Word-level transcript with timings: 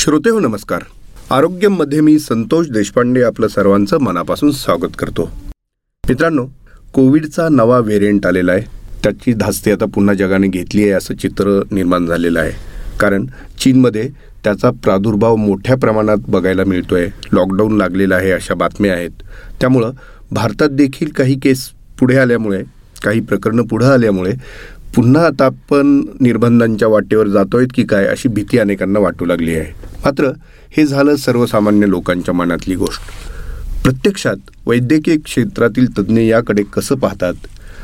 श्रोते 0.00 0.30
हो 0.30 0.38
नमस्कार. 0.40 0.82
आरोग्यमध्ये 1.30 2.00
मी 2.00 2.18
संतोष 2.18 2.68
देशपांडे 2.68 3.22
आपलं 3.22 3.48
सर्वांचं 3.48 3.98
मनापासून 3.98 4.50
स्वागत 4.50 4.94
करतो. 4.98 5.24
मित्रांनो 6.08 6.44
कोविडचा 6.92 7.48
नवा 7.48 7.78
व्हेरियंट 7.78 8.26
आलेला 8.26 8.52
आहे. 8.52 8.62
त्याची 9.02 9.32
धास्ती 9.32 9.70
आता 9.70 9.84
पुन्हा 9.84 10.14
जगाने 10.14 10.48
घेतली 10.48 10.82
आहे 10.82 10.90
असं 10.90 11.14
चित्र 11.14 11.60
निर्माण 11.72 12.06
झालेलं 12.06 12.40
आहे. 12.40 12.52
कारण 13.00 13.26
चीनमध्ये 13.60 14.08
त्याचा 14.44 14.70
प्रादुर्भाव 14.70 15.36
मोठ्या 15.36 15.76
प्रमाणात 15.76 16.18
बघायला 16.28 16.64
मिळतो 16.64 16.94
आहे 16.94 17.06
लॉकडाऊन 17.32 17.76
लागलेलं 17.76 18.14
आहे 18.14 18.30
अशा 18.30 18.54
बातम्या 18.54 18.94
आहेत. 18.94 19.22
त्यामुळं 19.60 19.92
भारतात 20.30 20.68
देखील 20.68 21.08
काही 21.08 21.38
केस 21.38 21.68
पुढे 21.98 22.16
आल्यामुळे 22.18 22.62
काही 23.04 23.20
प्रकरणं 23.20 23.62
पुढं 23.62 23.92
आल्यामुळे 23.92 24.32
पुन्हा 24.96 25.26
आता 25.26 25.44
आपण 25.44 26.02
निर्बंधांच्या 26.20 26.88
वाटेवर 26.88 27.26
जातो 27.26 27.56
आहेत 27.56 27.68
की 27.74 27.84
काय 27.84 28.06
अशी 28.06 28.28
भीती 28.28 28.58
अनेकांना 28.58 29.00
वाटू 29.00 29.24
लागली 29.24 29.54
आहे. 29.54 29.79
मात्र 30.04 30.30
हे 30.76 30.86
झालं 30.86 31.16
सर्वसामान्य 31.16 31.86
लोकांच्या 31.86 32.34
मनातली 32.34 32.74
गोष्ट. 32.74 33.00
प्रत्यक्षात 33.82 34.36
वैद्यकीय 34.66 35.16
क्षेत्रातील 35.16 35.86
तज्ज्ञ 35.98 36.20
याकडे 36.20 36.62
कसं 36.62 36.94
पाहतात? 36.94 37.34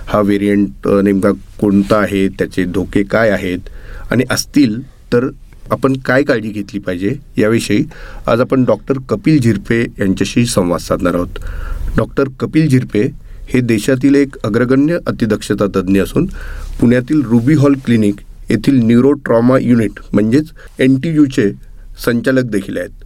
हा 0.07 0.21
व्हेरियंट 0.21 0.88
नेमका 1.05 1.30
कोणता 1.60 1.97
आहे? 1.97 2.29
त्याचे 2.29 2.65
धोके 2.65 3.02
काय 3.02 3.30
आहेत? 3.30 3.59
आणि 4.10 4.24
असतील 4.30 4.80
तर 5.12 5.29
आपण 5.71 5.93
काय 6.05 6.23
काळजी 6.23 6.48
घेतली 6.48 6.80
पाहिजे? 6.80 7.15
याविषयी 7.37 7.84
आज 8.27 8.41
आपण 8.41 8.65
डॉक्टर 8.65 8.98
कपिल 9.09 9.41
झिरपे 9.41 9.80
यांच्याशी 9.98 10.46
संवाद 10.46 10.80
साधणार 10.80 11.15
आहोत. 11.15 11.38
डॉक्टर 11.96 12.29
कपिल 12.41 12.69
झिरपे 12.69 13.10
हे 13.48 13.60
देशातील 13.60 14.15
एक 14.15 14.37
अग्रगण्य 14.45 14.98
अतिदक्षता 15.07 15.66
तज्ज्ञ 15.66 16.02
असून 16.02 16.27
पुण्यातील 16.80 17.23
रुबी 17.23 17.55
हॉल 17.55 17.74
क्लिनिक 17.85 18.16
येथील 18.51 18.83
न्यूरो 18.83 19.12
ट्रॉमा 19.12 19.59
युनिट 19.60 20.01
म्हणजेच 20.12 20.51
एन 20.79 21.01
टी 21.01 21.09
यूचे 21.09 21.52
संचालक 22.05 22.45
देखील 22.45 22.77
आहेत. 22.79 23.05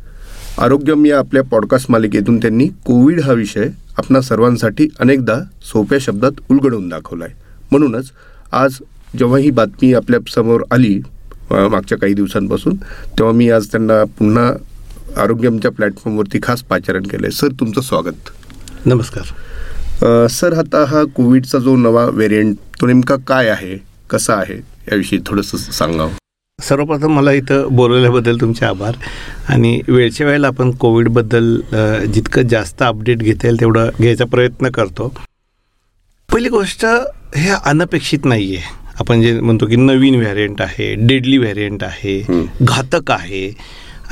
आरोग्यम 0.60 1.04
या 1.06 1.18
आपल्या 1.18 1.42
पॉडकास्ट 1.42 1.90
मालिकेतून 1.90 2.38
त्यांनी 2.38 2.66
कोविड 2.86 3.20
हा 3.20 3.32
विषय 3.32 3.68
आपणा 3.98 4.20
सर्वांसाठी 4.20 4.88
अनेकदा 5.00 5.38
सोप्या 5.72 5.98
शब्दात 6.00 6.40
उलगडून 6.50 6.88
दाखवला 6.88 7.24
आहे 7.24 7.34
म्हणूनच 7.70 8.10
आज 8.52 8.78
जेव्हा 9.18 9.38
ही 9.38 9.50
बातमी 9.50 9.92
आपल्यासमोर 9.94 10.62
आली 10.70 10.98
मागच्या 11.50 11.98
काही 11.98 12.14
दिवसांपासून 12.14 12.76
तेव्हा 13.18 13.32
मी 13.32 13.50
आज 13.50 13.66
त्यांना 13.66 14.02
पुन्हा 14.18 14.52
आरोग्यमच्या 15.22 15.70
प्लॅटफॉर्मवरती 15.70 16.38
खास 16.42 16.62
पाचारण 16.62 17.02
केलं 17.02 17.26
आहे 17.26 17.36
सर 17.36 17.52
तुमचं 17.60 17.80
स्वागत. 17.80 18.30
नमस्कार. 18.86 20.26
सर 20.28 20.52
आता 20.52 20.84
हा 20.84 21.02
कोविडचा 21.04 21.58
जो 21.58 21.76
नवा 21.76 22.04
व्हेरियंट 22.04 22.56
तो 22.80 22.86
नेमका 22.86 23.16
काय 23.26 23.48
आहे? 23.48 23.76
कसा 24.10 24.34
आहे? 24.34 24.56
याविषयी 24.92 25.18
थोडंसं 25.26 25.56
सांगावं. 25.56 26.19
सर्वप्रथम 26.68 27.16
मला 27.16 27.32
इथं 27.32 27.74
बोलवल्याबद्दल 27.76 28.40
तुमचे 28.40 28.64
आभार. 28.66 28.94
आणि 29.48 29.80
वेळच्या 29.88 30.26
वेळेला 30.26 30.48
आपण 30.48 30.70
कोविडबद्दल 30.80 31.54
जितकं 32.12 32.48
जास्त 32.48 32.82
अपडेट 32.82 33.18
घेता 33.18 33.46
येईल 33.46 33.60
तेवढं 33.60 33.90
घ्यायचा 34.00 34.24
प्रयत्न 34.24 34.70
करतो. 34.70 35.12
पहिली 36.28 36.48
गोष्ट 36.48 36.84
हे 37.36 37.50
अनपेक्षित 37.64 38.24
नाही 38.24 38.56
आहे 38.56 38.78
आपण 39.00 39.22
जे 39.22 39.38
म्हणतो 39.40 39.66
की 39.66 39.76
नवीन 39.76 40.14
व्हॅरियंट 40.20 40.60
आहे 40.62 40.94
डेडली 41.06 41.36
व्हॅरियंट 41.38 41.84
आहे 41.84 42.18
घातक 42.62 43.10
आहे. 43.10 43.48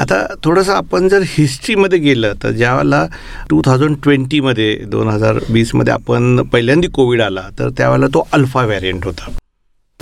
आता 0.01 0.17
थोडंसं 0.45 0.73
आपण 0.73 1.09
जर 1.09 1.23
हिस्ट्रीमध्ये 1.29 1.99
गेलं 1.99 2.33
तर 2.43 2.51
ज्यावेळेला 2.53 3.05
टू 3.51 3.61
थाउजंड 3.65 3.97
ट्वेंटीमध्ये 4.03 4.75
दोन 4.91 5.09
हजार 5.09 5.39
वीसमध्ये 5.51 5.93
आपण 5.93 6.43
पहिल्यांदा 6.53 6.89
कोविड 6.95 7.23
आला 7.23 7.49
तर 7.59 7.71
त्यावेळेला 7.79 8.07
तो 8.15 8.27
अल्फा 8.33 8.65
व्हॅरियंट 8.65 9.05
होता. 9.05 9.31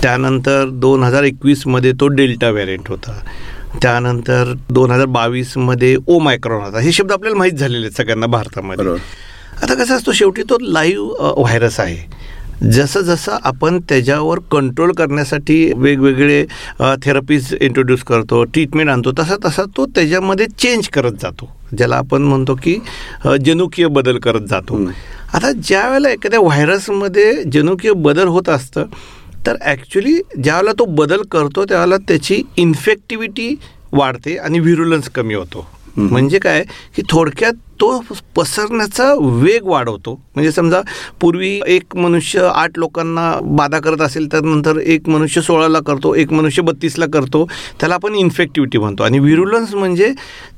त्यानंतर 0.07 0.69
दोन 0.81 1.03
हजार 1.03 1.23
एकवीसमध्ये 1.23 1.91
तो 1.99 2.07
डेल्टा 2.07 2.49
व्हॅरियंट 2.49 2.89
होता. 2.89 3.13
त्यानंतर 3.81 4.53
दोन 4.69 4.91
हजार 4.91 5.05
बावीसमध्ये 5.05 5.95
ओ 6.07 6.19
मायक्रॉन 6.19 6.61
होता. 6.63 6.79
हे 6.81 6.91
शब्द 6.91 7.11
आपल्याला 7.11 7.37
माहीत 7.37 7.53
झालेले 7.53 7.85
आहेत 7.85 7.97
सगळ्यांना 7.97 8.27
भारतामध्ये. 8.27 8.93
आता 9.63 9.73
कसं 9.73 9.95
असतो 9.95 10.11
शेवटी 10.11 10.43
तो 10.49 10.57
लाईव्ह 10.61 11.33
व्हायरस 11.37 11.79
आहे. 11.79 11.97
जसं 12.71 13.01
जसं 13.01 13.37
आपण 13.45 13.79
त्याच्यावर 13.89 14.39
कंट्रोल 14.51 14.91
करण्यासाठी 14.97 15.71
वेगवेगळे 15.77 16.43
थेरपीज 17.03 17.53
इंट्रोड्यूस 17.61 18.03
करतो 18.03 18.43
ट्रीटमेंट 18.43 18.89
आणतो 18.89 19.11
तसा 19.19 19.35
तसा 19.45 19.63
तो 19.77 19.85
त्याच्यामध्ये 19.95 20.45
चेंज 20.59 20.87
करत 20.93 21.19
जातो. 21.21 21.49
ज्याला 21.77 21.95
आपण 21.95 22.21
म्हणतो 22.21 22.55
की 22.63 22.79
जनुकीय 23.45 23.87
बदल 23.87 24.17
करत 24.19 24.47
जातो. 24.49 24.83
आता 25.33 25.51
ज्या 25.51 25.87
वेळेला 25.89 26.09
एखाद्या 26.09 26.39
व्हायरसमध्ये 26.39 27.31
जनुकीय 27.53 27.91
बदल 27.95 28.27
होत 28.27 28.49
असतं 28.49 28.85
तर 29.47 29.55
ॲक्च्युली 29.61 30.19
ज्यावेळेला 30.43 30.71
तो 30.79 30.85
बदल 30.85 31.21
करतो 31.31 31.65
त्यावेळेला 31.65 31.97
त्याची 31.97 32.41
इन्फेक्टिव्हिटी 32.57 33.55
वाढते 33.91 34.35
आणि 34.37 34.59
व्हिरुलन्स 34.59 35.09
कमी 35.09 35.33
होतो. 35.33 35.67
म्हणजे 35.97 36.39
काय? 36.39 36.63
की 36.95 37.01
थोडक्यात 37.09 37.53
तो 37.81 37.99
पसरण्याचा 38.35 39.13
वेग 39.41 39.65
वाढवतो. 39.67 40.13
म्हणजे 40.35 40.51
समजा 40.51 40.81
पूर्वी 41.21 41.49
एक 41.67 41.95
मनुष्य 41.95 42.49
आठ 42.53 42.77
लोकांना 42.77 43.31
बाधा 43.57 43.79
करत 43.79 44.01
असेल 44.01 44.31
तर 44.33 44.41
नंतर 44.43 44.77
एक 44.79 45.09
मनुष्य 45.09 45.41
सोळाला 45.41 45.79
करतो 45.87 46.13
एक 46.15 46.31
मनुष्य 46.33 46.61
बत्तीसला 46.61 47.05
करतो. 47.13 47.45
त्याला 47.79 47.95
आपण 47.95 48.15
इन्फेक्टिव्हिटी 48.15 48.77
म्हणतो. 48.77 49.03
आणि 49.03 49.19
व्हिरुलन्स 49.19 49.73
म्हणजे 49.75 50.11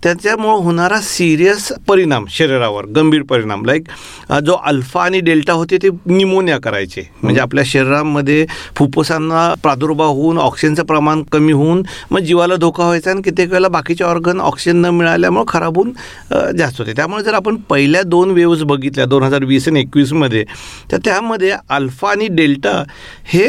त्याच्यामुळं 0.03 0.63
होणारा 0.63 0.99
सिरियस 1.01 1.71
परिणाम 1.87 2.25
शरीरावर 2.29 2.85
गंभीर 2.95 3.21
परिणाम. 3.29 3.65
लाईक 3.65 3.87
जो 4.45 4.55
अल्फा 4.65 5.03
आणि 5.03 5.19
डेल्टा 5.21 5.53
होते 5.53 5.77
ते 5.83 5.89
निमोनिया 6.05 6.57
करायचे. 6.59 7.01
म्हणजे 7.21 7.41
आपल्या 7.41 7.63
शरीरामध्ये 7.67 8.45
फुफ्फुसांना 8.77 9.53
प्रादुर्भाव 9.63 10.13
होऊन 10.13 10.37
ऑक्सिजनचं 10.39 10.83
प्रमाण 10.85 11.23
कमी 11.31 11.51
होऊन 11.51 11.83
मग 12.11 12.19
जीवाला 12.19 12.55
धोका 12.55 12.83
व्हायचा 12.83 13.11
आणि 13.11 13.21
कित्येक 13.21 13.49
वेळेला 13.49 13.67
बाकीचे 13.67 14.03
ऑर्गन 14.03 14.39
ऑक्सिजन 14.41 14.77
न 14.77 14.89
मिळाल्यामुळं 14.89 15.45
खराब 15.47 15.77
होऊन 15.77 15.91
जास्त 16.57 16.79
होते. 16.79 16.93
त्या 16.93 17.07
त्यामुळे 17.09 17.23
जर 17.23 17.33
आपण 17.33 17.55
पहिल्या 17.69 18.01
दोन 18.03 18.31
वेव्ज 18.31 18.61
बघितल्या 18.63 19.05
दोन 19.05 19.23
हजार 19.23 19.43
वीस 19.43 19.67
आणि 19.67 19.79
एकवीसमध्ये 19.79 20.43
तर 20.91 20.97
त्यामध्ये 21.05 21.51
अल्फा 21.69 22.09
आणि 22.09 22.27
डेल्टा 22.31 22.71
हे 23.25 23.47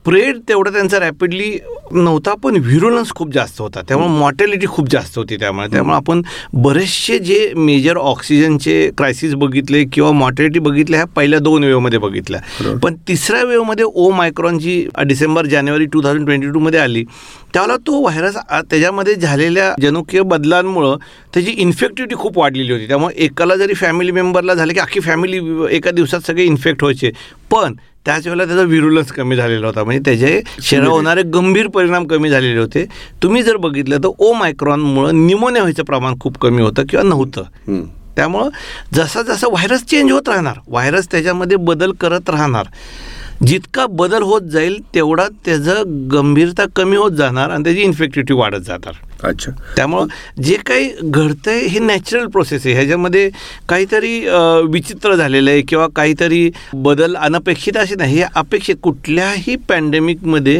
स्प्रेड 0.00 0.38
तेवढं 0.48 0.72
त्यांचा 0.72 0.98
रॅपिडली 1.00 1.50
नव्हता 1.92 2.34
पण 2.42 2.56
व्हिरुलन्स 2.64 3.10
खूप 3.16 3.32
जास्त 3.32 3.60
होता. 3.60 3.80
त्यामुळे 3.88 4.08
मॉर्टॅलिटी 4.18 4.66
खूप 4.66 4.88
जास्त 4.90 5.16
होती 5.18 5.36
त्यामुळे. 5.40 5.66
त्यामुळे 5.72 5.96
आपण 5.96 6.22
बरेचसे 6.62 7.18
जे 7.18 7.52
मेजर 7.56 7.96
ऑक्सिजनचे 7.96 8.90
क्रायसिस 8.98 9.34
बघितले 9.34 9.84
किंवा 9.92 10.10
मॉर्टॅलिटी 10.12 10.58
बघितल्या 10.58 11.00
ह्या 11.00 11.06
पहिल्या 11.16 11.38
दोन 11.38 11.64
वेवमध्ये 11.64 11.98
बघितल्या. 11.98 12.40
पण 12.82 12.94
तिसऱ्या 13.08 13.42
वेवमध्ये 13.44 13.84
ओ 13.84 14.10
मायक्रॉन 14.10 14.58
जी 14.58 14.84
डिसेंबर 15.06 15.46
जानेवारी 15.46 15.86
टू 15.92 16.02
थाउजंड 16.04 16.26
ट्वेंटी 16.26 16.50
टूमध्ये 16.52 16.80
आली 16.80 17.04
त्यावेळेला 17.52 17.76
तो 17.86 18.00
व्हायरस 18.00 18.36
त्याच्यामध्ये 18.70 19.14
झालेल्या 19.14 19.72
जनुकीय 19.82 20.22
बदलांमुळं 20.22 20.96
त्याची 21.34 21.50
इन्फेक्टिव्हिटी 21.50 22.20
खूप 22.22 22.38
वाढलेली 22.38 22.72
होती. 22.72 22.86
त्यामुळे 22.88 23.14
एकाला 23.24 23.56
जरी 23.56 23.74
फॅमिली 23.74 24.12
मेंबरला 24.12 24.54
झालं 24.54 24.72
की 24.72 24.80
अख्खी 24.80 25.00
फॅमिली 25.00 25.40
एका 25.76 25.90
दिवसात 25.90 26.26
सगळे 26.26 26.44
इन्फेक्ट 26.44 26.82
व्हायचे. 26.82 27.10
पण 27.50 27.74
त्याच 28.06 28.26
वेळेला 28.26 28.44
त्याचा 28.44 28.62
विरुलन्स 28.62 29.12
कमी 29.12 29.36
झालेला 29.36 29.66
होता. 29.66 29.84
म्हणजे 29.84 30.00
त्याचे 30.04 30.40
शरीरावर 30.62 30.90
होणारे 30.90 31.22
गंभीर 31.34 31.66
परिणाम 31.68 32.06
कमी 32.06 32.30
झालेले 32.30 32.58
होते. 32.60 32.84
तुम्ही 33.22 33.42
जर 33.42 33.56
बघितलं 33.56 33.98
तर 34.04 34.08
ओ 34.18 34.32
मायक्रॉनमुळं 34.32 35.26
निमोनिया 35.26 35.62
व्हायचं 35.62 35.84
प्रमाण 35.84 36.18
खूप 36.20 36.38
कमी 36.38 36.62
होतं 36.62 36.86
किंवा 36.88 37.04
नव्हतं. 37.04 37.82
त्यामुळं 38.16 38.48
जसा 38.94 39.22
जसा 39.22 39.48
व्हायरस 39.48 39.84
चेंज 39.84 40.10
होत 40.12 40.28
राहणार 40.28 40.58
व्हायरस 40.68 41.06
त्याच्यामध्ये 41.10 41.56
बदल 41.56 41.92
करत 42.00 42.30
राहणार 42.30 42.66
जितका 43.46 43.86
बदल 43.98 44.22
होत 44.22 44.42
जाईल 44.52 44.80
तेवढा 44.94 45.26
त्याचं 45.44 46.08
गंभीरता 46.12 46.64
कमी 46.76 46.96
होत 46.96 47.10
जाणार 47.18 47.50
आणि 47.50 47.64
त्याची 47.64 47.80
इन्फेक्टिव्हिटी 47.82 48.34
वाढत 48.38 48.60
जाणार. 48.66 48.94
अच्छा. 49.28 49.50
त्यामुळं 49.76 50.06
जे 50.42 50.54
काही 50.66 50.88
घडतंय 51.02 51.60
हे 51.68 51.78
नॅचरल 51.78 52.26
प्रोसेस 52.32 52.66
आहे. 52.66 52.74
ह्याच्यामध्ये 52.74 53.28
काहीतरी 53.68 54.18
विचित्र 54.72 55.14
झालेलं 55.14 55.50
आहे 55.50 55.62
किंवा 55.68 55.86
काहीतरी 55.96 56.50
बदल 56.74 57.16
अनपेक्षित 57.16 57.76
असे 57.76 57.94
नाही. 57.98 58.16
हे 58.16 58.24
अपेक्षित 58.36 58.76
कुठल्याही 58.82 59.56
पॅन्डेमिकमध्ये 59.68 60.56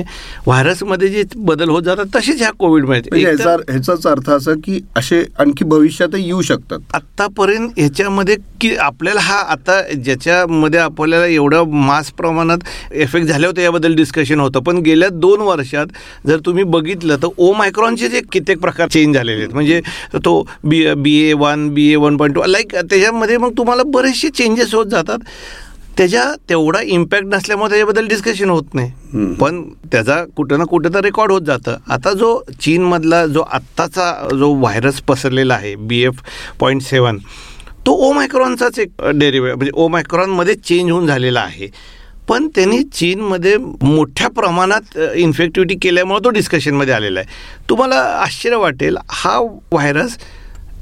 व्हायरसमध्ये 0.47 1.09
जे 1.09 1.23
बदल 1.37 1.69
होत 1.71 1.83
जातात 1.83 2.07
तसेच 2.17 2.41
ह्या 2.41 2.51
कोविडमध्ये 2.59 3.11
म्हणजे 3.11 3.45
ह्याचाच 3.71 4.07
अर्थ 4.07 4.31
असा 4.31 4.55
की 4.65 4.81
असे 4.97 5.23
आणखी 5.39 5.65
भविष्यातही 5.65 6.25
येऊ 6.25 6.43
शकतात. 6.43 6.79
आत्तापर्यंत 6.95 7.71
ह्याच्यामध्ये 7.77 8.37
की 8.61 8.75
आपल्याला 8.77 9.21
हा 9.21 9.39
आता 9.53 9.81
ज्याच्यामध्ये 9.95 10.81
आपल्याला 10.81 11.27
एवढं 11.27 11.71
मास 11.87 12.11
प्रमाणात 12.13 12.59
इफेक्ट 12.93 13.27
झाले 13.27 13.47
होते 13.47 13.63
याबद्दल 13.63 13.95
डिस्कशन 13.97 14.41
होतं. 14.41 14.61
पण 14.61 14.79
गेल्या 14.83 15.09
दोन 15.13 15.41
वर्षात 15.41 15.87
जर 16.27 16.39
तुम्ही 16.47 16.65
बघितलं 16.67 17.17
तर 17.23 17.29
ओ 17.37 17.53
मायक्रॉनचे 17.55 18.09
जे 18.09 18.21
कित्येक 18.33 18.61
प्रकार 18.61 18.89
चेंज 18.89 19.17
झालेले 19.17 19.39
आहेत. 19.39 19.55
म्हणजे 19.55 19.81
तो 20.25 20.43
B 20.65 20.85
B 20.95 21.17
A 21.23 21.33
one 21.33 21.69
B 21.75 21.91
A 21.93 21.97
one 21.97 22.17
point 22.17 22.35
two 22.35 22.43
like 22.47 22.75
त्याच्यामध्ये 22.75 23.37
मग 23.37 23.57
तुम्हाला 23.59 23.83
बरेचसे 23.87 24.29
चेंजेस 24.29 24.75
होत 24.75 24.87
जातात. 24.87 25.19
त्याच्या 25.97 26.25
तेवढा 26.49 26.81
इम्पॅक्ट 26.83 27.27
नसल्यामुळे 27.29 27.69
त्याच्याबद्दल 27.71 28.07
डिस्कशन 28.09 28.51
होत 28.51 28.75
नाही. 28.75 29.35
पण 29.41 29.63
त्याचा 29.93 30.23
कुठं 30.37 30.59
ना 30.59 30.65
कुठं 30.65 30.95
तर 30.95 31.01
रेकॉर्ड 31.05 31.33
होत 31.33 31.43
जातं. 31.47 31.77
आता 31.91 32.13
जो 32.13 32.43
चीनमधला 32.61 33.25
जो 33.27 33.43
आत्ताचा 33.43 34.29
जो 34.39 34.53
व्हायरस 34.55 35.01
पसरलेला 35.09 35.55
आहे 35.55 35.75
बी 35.77 36.03
एफ 36.03 36.23
पॉईंट 36.61 36.83
सेवन 36.83 37.19
तो 37.87 37.93
ओ 38.07 38.13
मायक्रॉनचाच 38.13 38.79
एक 38.79 38.91
डेरिवे 39.15 39.55
म्हणजे 39.55 39.73
ओ 39.75 39.89
मायक्रॉनमध्ये 39.89 40.55
चेंज 40.55 40.91
होऊन 40.91 41.07
झालेला 41.07 41.41
आहे. 41.41 41.69
पण 42.31 42.47
त्यांनी 42.55 42.83
चीनमध्ये 42.95 43.57
मोठ्या 43.83 44.29
प्रमाणात 44.31 44.99
इन्फेक्टिव्हिटी 44.99 45.75
केल्यामुळे 45.83 46.25
तो 46.25 46.31
डिस्कशनमध्ये 46.31 46.95
आलेला 46.95 47.21
आहे. 47.21 47.29
तुम्हाला 47.71 47.97
आश्चर्य 48.23 48.57
वाटेल 48.57 48.97
हा 49.11 49.39
व्हायरस 49.73 50.17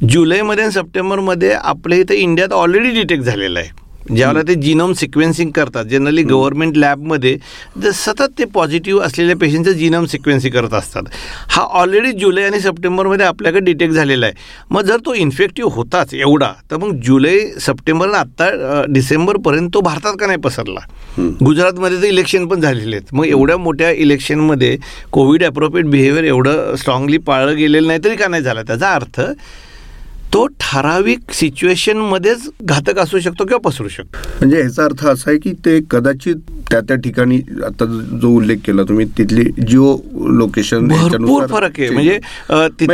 जुलैमध्ये 0.08 0.64
आणि 0.64 0.72
सप्टेंबरमध्ये 0.72 1.52
आपल्या 1.52 1.98
इथं 1.98 2.14
इंडियात 2.14 2.52
ऑलरेडी 2.52 2.90
डिटेक्ट 2.90 3.24
झालेला 3.24 3.60
आहे. 3.60 3.70
ज्यावेळेला 4.16 4.46
ते 4.48 4.54
जिनोम 4.60 4.92
सिक्वेन्सिंग 4.92 5.50
करतात 5.54 5.84
जनरली 5.84 6.22
गव्हर्नमेंट 6.22 6.76
लॅबमध्ये 6.76 7.36
जर 7.82 7.90
सतत 7.94 8.38
ते 8.38 8.44
पॉझिटिव्ह 8.54 9.02
असलेल्या 9.04 9.36
पेशंटचं 9.36 9.72
जिनोम 9.72 10.04
सिक्वेन्सिंग 10.06 10.52
करत 10.52 10.74
असतात. 10.74 11.02
हा 11.48 11.62
ऑलरेडी 11.80 12.12
जुलै 12.18 12.42
आणि 12.44 12.60
सप्टेंबरमध्ये 12.60 13.26
आपल्याकडे 13.26 13.60
डिटेक्ट 13.64 13.94
झालेला 13.94 14.26
आहे. 14.26 14.34
मग 14.70 14.82
जर 14.82 14.96
तो 15.06 15.14
इन्फेक्टिव्ह 15.14 15.72
होताच 15.74 16.14
एवढा 16.14 16.52
तर 16.70 16.76
मग 16.76 17.00
जुलै 17.04 17.38
सप्टेंबर 17.60 18.14
आत्ता 18.14 18.50
डिसेंबरपर्यंत 18.88 19.70
तो 19.74 19.80
भारतात 19.80 20.16
का 20.20 20.26
नाही 20.26 20.38
पसरला? 20.44 20.80
गुजरातमध्ये 21.44 22.00
तर 22.02 22.06
इलेक्शन 22.06 22.46
पण 22.48 22.60
झालेले 22.60 22.96
आहेत. 22.96 23.14
मग 23.14 23.26
एवढ्या 23.26 23.56
मोठ्या 23.58 23.90
इलेक्शनमध्ये 23.90 24.76
कोविड 25.12 25.44
अप्रोप्रिएट 25.44 25.86
बिहेवियर 25.90 26.24
एवढं 26.24 26.74
स्ट्रॉंगली 26.76 27.18
पाळलं 27.18 27.56
गेलेलं 27.56 27.86
नाही 27.86 27.98
तरी 28.04 28.16
का 28.16 28.28
नाही 28.28 28.42
झाला? 28.42 28.62
त्याचा 28.62 28.92
अर्थ 28.94 29.20
तो 30.32 30.46
ठराविक 30.60 31.32
सिच्युएशनमध्येच 31.32 32.48
घातक 32.62 32.98
असू 32.98 33.18
शकतो 33.20 33.44
किंवा 33.44 33.58
पसरू 33.68 33.88
शकतो. 33.88 34.18
म्हणजे 34.38 34.60
ह्याचा 34.60 34.84
अर्थ 34.84 35.04
असा 35.06 35.30
आहे 35.30 35.38
की 35.38 35.52
ते 35.64 35.78
कदाचित 35.90 36.36
त्या 36.70 36.80
त्या 36.88 36.96
ठिकाणी 37.04 37.38
आता 37.66 37.84
जो 38.20 38.34
उल्लेख 38.36 38.56
केला 38.64 38.82
तुम्ही 38.88 39.06
तिथली 39.18 39.44
जिओ 39.68 39.96
लोकेशन 40.38 40.88
भरपूर 40.88 41.46
फरक 41.50 41.80
आहे. 41.80 41.88
म्हणजे 41.90 42.18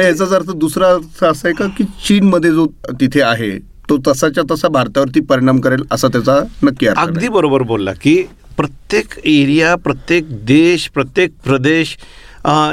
याचाच 0.01 0.33
अर्थ 0.33 0.51
दुसरा 0.57 0.89
अर्थ 0.95 1.25
असा 1.25 1.49
आहे 1.49 1.55
का 1.59 1.67
की 1.79 1.85
चीनमध्ये 2.07 2.51
जो 2.51 2.67
तिथे 3.01 3.23
आहे 3.23 3.51
तो 3.89 3.97
तसाच्या 4.07 4.45
तसा 4.51 4.69
भारतावरती 4.69 5.21
परिणाम 5.21 5.61
करेल 5.61 5.83
असा 5.93 6.09
त्याचा 6.09 6.41
नक्की 6.65 6.87
अगदी 6.87 7.29
बरोबर 7.29 7.63
बोलला 7.63 7.93
की 8.03 8.23
प्रत्येक 8.57 9.19
एरिया 9.25 9.75
प्रत्येक 9.85 10.31
देश 10.47 10.89
प्रत्येक 10.95 11.33
प्रदेश 11.45 11.97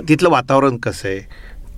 तिथलं 0.08 0.30
वातावरण 0.30 0.78
कसं 0.78 1.08
आहे? 1.08 1.20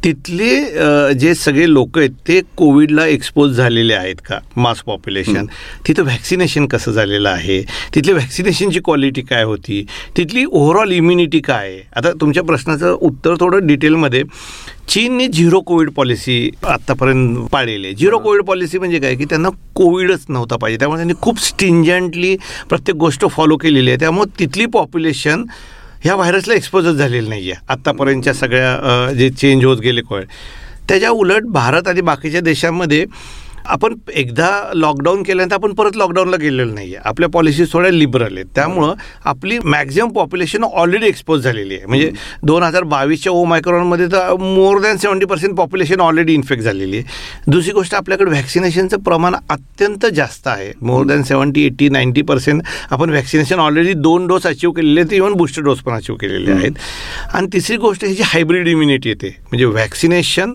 तिथले 0.03 1.13
जे 1.19 1.33
सगळे 1.35 1.69
लोक 1.69 1.97
आहेत 1.97 2.09
ते 2.27 2.39
कोविडला 2.57 3.05
एक्सपोज 3.07 3.57
झालेले 3.57 3.93
आहेत 3.93 4.15
का? 4.25 4.39
Mass 4.55 4.81
population. 4.85 5.45
तिथं 5.87 6.03
व्हॅक्सिनेशन 6.03 6.65
कसं 6.67 6.91
झालेलं 6.91 7.29
आहे? 7.29 7.61
तिथली 7.95 8.13
व्हॅक्सिनेशनची 8.13 8.79
क्वालिटी 8.85 9.21
काय 9.21 9.43
होती? 9.43 9.85
तिथली 10.17 10.43
ओव्हरऑल 10.45 10.91
इम्युनिटी 10.91 11.39
काय 11.39 11.69
आहे? 11.69 11.81
आता 11.95 12.11
तुमच्या 12.21 12.43
प्रश्नाचं 12.43 12.97
उत्तर 13.01 13.35
थोडं 13.39 13.67
डिटेलमध्ये. 13.67 14.23
चीनने 14.89 15.27
झिरो 15.27 15.59
कोविड 15.61 15.89
पॉलिसी 15.95 16.49
आत्तापर्यंत 16.63 17.37
पाळलेली 17.51 17.87
आहे. 17.87 17.95
झिरो 17.95 18.17
कोविड 18.19 18.41
पॉलिसी 18.45 18.79
म्हणजे 18.79 18.99
काय? 18.99 19.15
की 19.15 19.25
त्यांना 19.25 19.49
कोविडच 19.75 20.25
नव्हता 20.29 20.55
पाहिजे. 20.55 20.79
त्यामुळे 20.79 20.97
त्यांनी 20.97 21.13
खूप 21.21 21.39
स्टिंजंटली 21.43 22.35
प्रत्येक 22.69 22.97
गोष्ट 22.97 23.25
फॉलो 23.31 23.57
केलेली 23.57 23.89
आहे. 23.89 23.99
त्यामुळे 23.99 24.39
तिथली 24.39 24.65
पॉप्युलेशन 24.73 25.45
ह्या 26.03 26.15
व्हायरसला 26.15 26.53
एक्सपोजर 26.53 26.91
झालेलं 26.91 27.29
नाही 27.29 27.51
आहे 27.51 27.63
आत्तापर्यंतच्या 27.69 28.33
सगळ्या 28.33 29.11
जे 29.13 29.29
चेंज 29.29 29.65
होत 29.65 29.77
गेले 29.77 30.01
कोळ 30.01 30.23
त्याच्या 30.89 31.09
उलट 31.09 31.43
भारत 31.49 31.87
आणि 31.87 32.01
बाकीच्या 32.01 32.41
देशांमध्ये 32.41 33.05
आपण 33.65 33.93
एकदा 34.13 34.49
लॉकडाऊन 34.73 35.21
केल्यानंतर 35.23 35.55
आपण 35.55 35.73
परत 35.73 35.95
लॉकडाऊनला 35.97 36.37
गेलेलो 36.37 36.73
नाही 36.73 36.93
आहे 36.95 37.03
आपल्या 37.09 37.29
पॉलिसीज 37.29 37.71
थोड्या 37.73 37.91
लिबरल 37.91 38.35
आहेत. 38.35 38.45
त्यामुळं 38.55 38.93
आपली 39.25 39.57
मॅक्झिमम 39.63 40.11
पॉप्युलेशन 40.13 40.63
ऑलरेडी 40.63 41.07
एक्सपोज 41.07 41.43
झालेली 41.43 41.75
आहे. 41.75 41.85
म्हणजे 41.85 42.09
दोन 42.43 42.63
हजार 42.63 42.83
बावीसच्या 42.83 43.31
ओ 43.31 43.43
मायक्रॉनमध्ये 43.45 44.07
तर 44.11 44.33
more 44.39 44.79
than 44.81 44.97
seventy 44.97 45.25
percent 45.25 45.55
population 45.57 46.01
already 46.01 46.33
infect 46.33 46.63
झालेली 46.63 46.97
आहे. 46.97 47.05
दुसरी 47.47 47.71
गोष्ट 47.73 47.95
आपल्याकडे 47.95 48.29
व्हॅक्सिनेशनचं 48.29 48.99
प्रमाण 49.03 49.35
अत्यंत 49.49 50.05
जास्त 50.15 50.47
आहे. 50.47 50.71
More 50.81 51.05
than 51.05 51.23
seventy 51.23 51.65
eighty 51.65 51.89
ninety 51.89 52.21
percent 52.21 52.61
आपण 52.91 53.09
व्हॅक्सिनेशन 53.09 53.59
ऑलरेडी 53.59 53.93
दोन 53.93 54.27
डोस 54.27 54.47
अचीव 54.47 54.71
केलेले 54.71 54.99
आहेत. 54.99 55.13
इव्हन 55.13 55.33
बूस्टर 55.33 55.61
डोस 55.61 55.81
पण 55.81 55.93
अचीव 55.93 56.15
केलेले 56.15 56.51
आहेत. 56.51 56.71
आणि 57.33 57.47
तिसरी 57.53 57.77
गोष्ट 57.77 58.05
ही 58.05 58.13
जी 58.15 58.23
हायब्रिड 58.25 58.67
इम्युनिटी 58.67 59.09
येते. 59.09 59.35
म्हणजे 59.41 59.65
व्हॅक्सिनेशन 59.65 60.53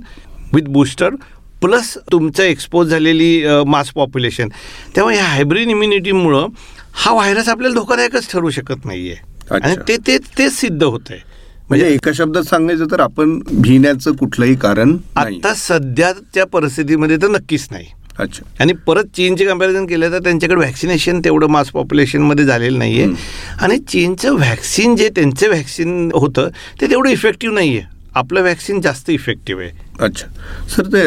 विथ 0.53 0.69
बूस्टर 0.69 1.15
प्लस 1.63 1.97
तुमचं 2.13 2.43
एक्सपोज 2.43 2.91
झालेली 2.91 3.31
मास 3.67 3.91
पॉप्युलेशन 3.93 4.49
त्यामुळे 4.95 5.17
ह्या 5.17 5.25
हायब्रिड 5.27 5.69
इम्युनिटीमुळं 5.69 6.47
हा 6.95 7.13
व्हायरस 7.13 7.49
आपल्याला 7.49 7.75
धोकादायकच 7.75 8.31
ठरू 8.31 8.51
शकत 8.51 8.85
नाही 8.85 9.11
आहे 9.11 9.57
आणि 9.57 9.75
ते 9.89 9.97
ते 10.07 10.17
तेच 10.39 10.53
सिद्ध 10.53 10.83
होत 10.83 11.11
आहे 11.11 11.21
म्हणजे 11.71 11.89
एका 11.89 12.11
शब्दात 12.15 12.43
सांगायचं 12.45 12.87
तर 12.91 13.01
आपण 13.01 13.39
भिण्याचं 13.53 14.13
कुठलंही 14.17 14.55
कारण 14.57 14.97
आता 15.17 15.53
सध्याच्या 15.57 16.45
परिस्थितीमध्ये 16.47 17.17
तर 17.17 17.29
नक्कीच 17.29 17.67
नाही. 17.71 17.87
अच्छा. 18.19 18.45
आणि 18.61 18.73
परत 18.87 19.05
चीनचे 19.17 19.45
कंपॅरिझन 19.47 19.85
केलं 19.87 20.11
तर 20.13 20.19
त्यांच्याकडे 20.19 20.57
व्हॅक्सिनेशन 20.57 21.21
तेवढं 21.25 21.47
मास 21.47 21.71
पॉप्युलेशनमध्ये 21.71 22.45
झालेलं 22.45 22.79
नाही 22.79 23.01
आहे 23.03 23.13
आणि 23.61 23.79
चीनचं 23.81 24.35
व्हॅक्सिन 24.35 24.97
जे 24.97 25.09
त्यांचं 25.09 25.49
व्हॅक्सिन 25.49 26.11
होतं 26.15 26.49
ते 26.81 26.87
तेवढं 26.87 27.11
इफेक्टिव्ह 27.11 27.55
नाही 27.55 27.77
आहे 27.77 27.87
आपलं 28.15 28.41
व्हॅक्सिन 28.43 28.81
जास्त 28.81 29.11
इफेक्टिव्ह 29.11 29.63
आहे. 29.63 29.71
अच्छा. 30.01 30.27
सर 30.69 30.87
ते 30.93 31.03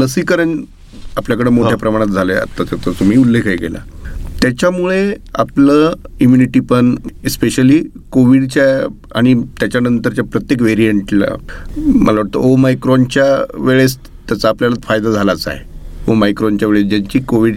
लसीकरण 0.00 0.60
आपल्याकडे 1.16 1.50
मोठ्या 1.50 1.76
प्रमाणात 1.76 2.06
झालं 2.06 2.32
आहे 2.32 2.40
आत्ता 2.40 2.64
त्याचा 2.64 2.90
तुम्ही 3.00 3.16
उल्लेखही 3.18 3.56
केला. 3.56 3.78
त्याच्यामुळे 4.42 5.14
आपलं 5.34 5.92
इम्युनिटी 6.20 6.60
पण 6.60 6.94
स्पेशली 7.30 7.78
कोविडच्या 8.12 8.66
आणि 9.18 9.34
त्याच्यानंतरच्या 9.60 10.24
प्रत्येक 10.24 10.62
व्हेरियंटला 10.62 11.34
मला 11.76 12.20
वाटतं 12.20 12.38
ओ 12.38 12.54
मायक्रॉनच्या 12.56 13.24
वेळेस 13.54 13.96
त्याचा 13.98 14.48
आपल्याला 14.48 14.76
फायदा 14.84 15.10
झालाच 15.10 15.46
आहे. 15.48 15.58
ओ 16.08 16.14
मायक्रॉनच्या 16.14 16.68
वेळेस 16.68 16.86
ज्यांची 16.88 17.20
कोविड 17.20 17.56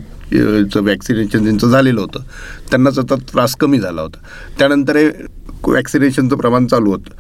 चं 0.74 0.84
वॅक्सिनेशन 0.84 1.44
ज्यांचं 1.44 1.70
झालेलं 1.70 2.02
होतं 2.02 2.24
त्यांनाच 2.70 3.00
आता 3.00 3.16
त्रास 3.32 3.56
कमी 3.60 3.80
झाला 3.80 4.02
होता. 4.02 4.20
त्यानंतर 4.60 4.96
हे 4.98 5.10
वॅक्सिनेशनचं 5.68 6.36
प्रमाण 6.38 6.68
चालू 6.68 6.92
होतं. 6.92 7.12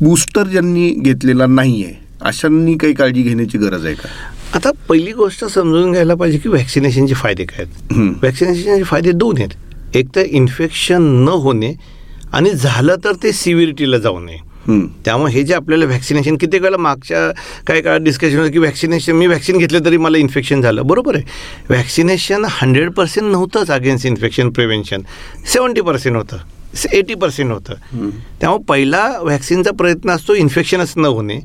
बूस्टर 0.00 0.46
ज्यांनी 0.48 0.90
घेतलेला 0.90 1.46
नाही 1.46 1.82
आहे 1.84 2.08
अशांनी 2.20 2.76
काही 2.76 2.94
काळजी 2.94 3.22
घेण्याची 3.22 3.58
गरज 3.58 3.86
आहे 3.86 3.94
का? 3.94 4.08
आता 4.54 4.70
पहिली 4.88 5.12
गोष्ट 5.12 5.44
समजून 5.44 5.92
घ्यायला 5.92 6.14
पाहिजे 6.14 6.38
की 6.38 6.48
व्हॅक्सिनेशनचे 6.48 7.14
फायदे 7.14 7.44
काय 7.44 7.64
आहेत. 7.64 7.92
व्हॅक्सिनेशनचे 8.20 8.82
फायदे 8.82 9.12
दोन 9.12 9.38
आहेत. 9.38 9.96
एक 9.96 10.06
तर 10.16 10.20
इन्फेक्शन 10.20 11.02
न 11.24 11.28
होणे 11.28 11.72
आणि 12.32 12.50
झालं 12.50 12.96
तर 13.04 13.12
ते 13.22 13.32
सिव्हिरिटीला 13.32 13.98
जाऊ 13.98 14.18
नये. 14.20 14.38
त्यामुळे 15.04 15.32
हे 15.32 15.42
जे 15.42 15.54
आपल्याला 15.54 15.84
व्हॅक्सिनेशन 15.84 16.36
किती 16.36 16.58
वेळेला 16.58 16.76
मागच्या 16.76 17.30
काही 17.66 17.82
काळात 17.82 18.00
डिस्कशन 18.00 18.38
होतं 18.38 18.50
की 18.52 18.58
व्हॅक्सिनेशन 18.58 19.16
मी 19.16 19.26
व्हॅक्सिन 19.26 19.58
घेतलं 19.58 19.84
तरी 19.84 19.96
मला 19.96 20.18
इन्फेक्शन 20.18 20.60
झालं. 20.62 20.86
बरोबर 20.86 21.16
आहे. 21.16 21.24
व्हॅक्सिनेशन 21.70 22.44
हंड्रेड 22.50 22.90
पर्सेंट 22.90 23.30
नव्हतंच 23.30 23.70
against 23.70 24.06
infection 24.06 24.50
prevention 24.50 25.02
seventy 25.52 25.80
percent 25.80 26.16
होतं. 26.16 26.36
एटी 26.92 27.14
पर्सेंट 27.14 27.50
होतं. 27.52 28.10
त्यामुळे 28.40 28.62
पहिला 28.68 29.06
व्हॅक्सिनचा 29.22 29.70
प्रयत्न 29.70 30.10
असतो 30.10 30.34
इन्फेक्शनच 30.34 30.92
न 30.96 31.04
होणे. 31.04 31.38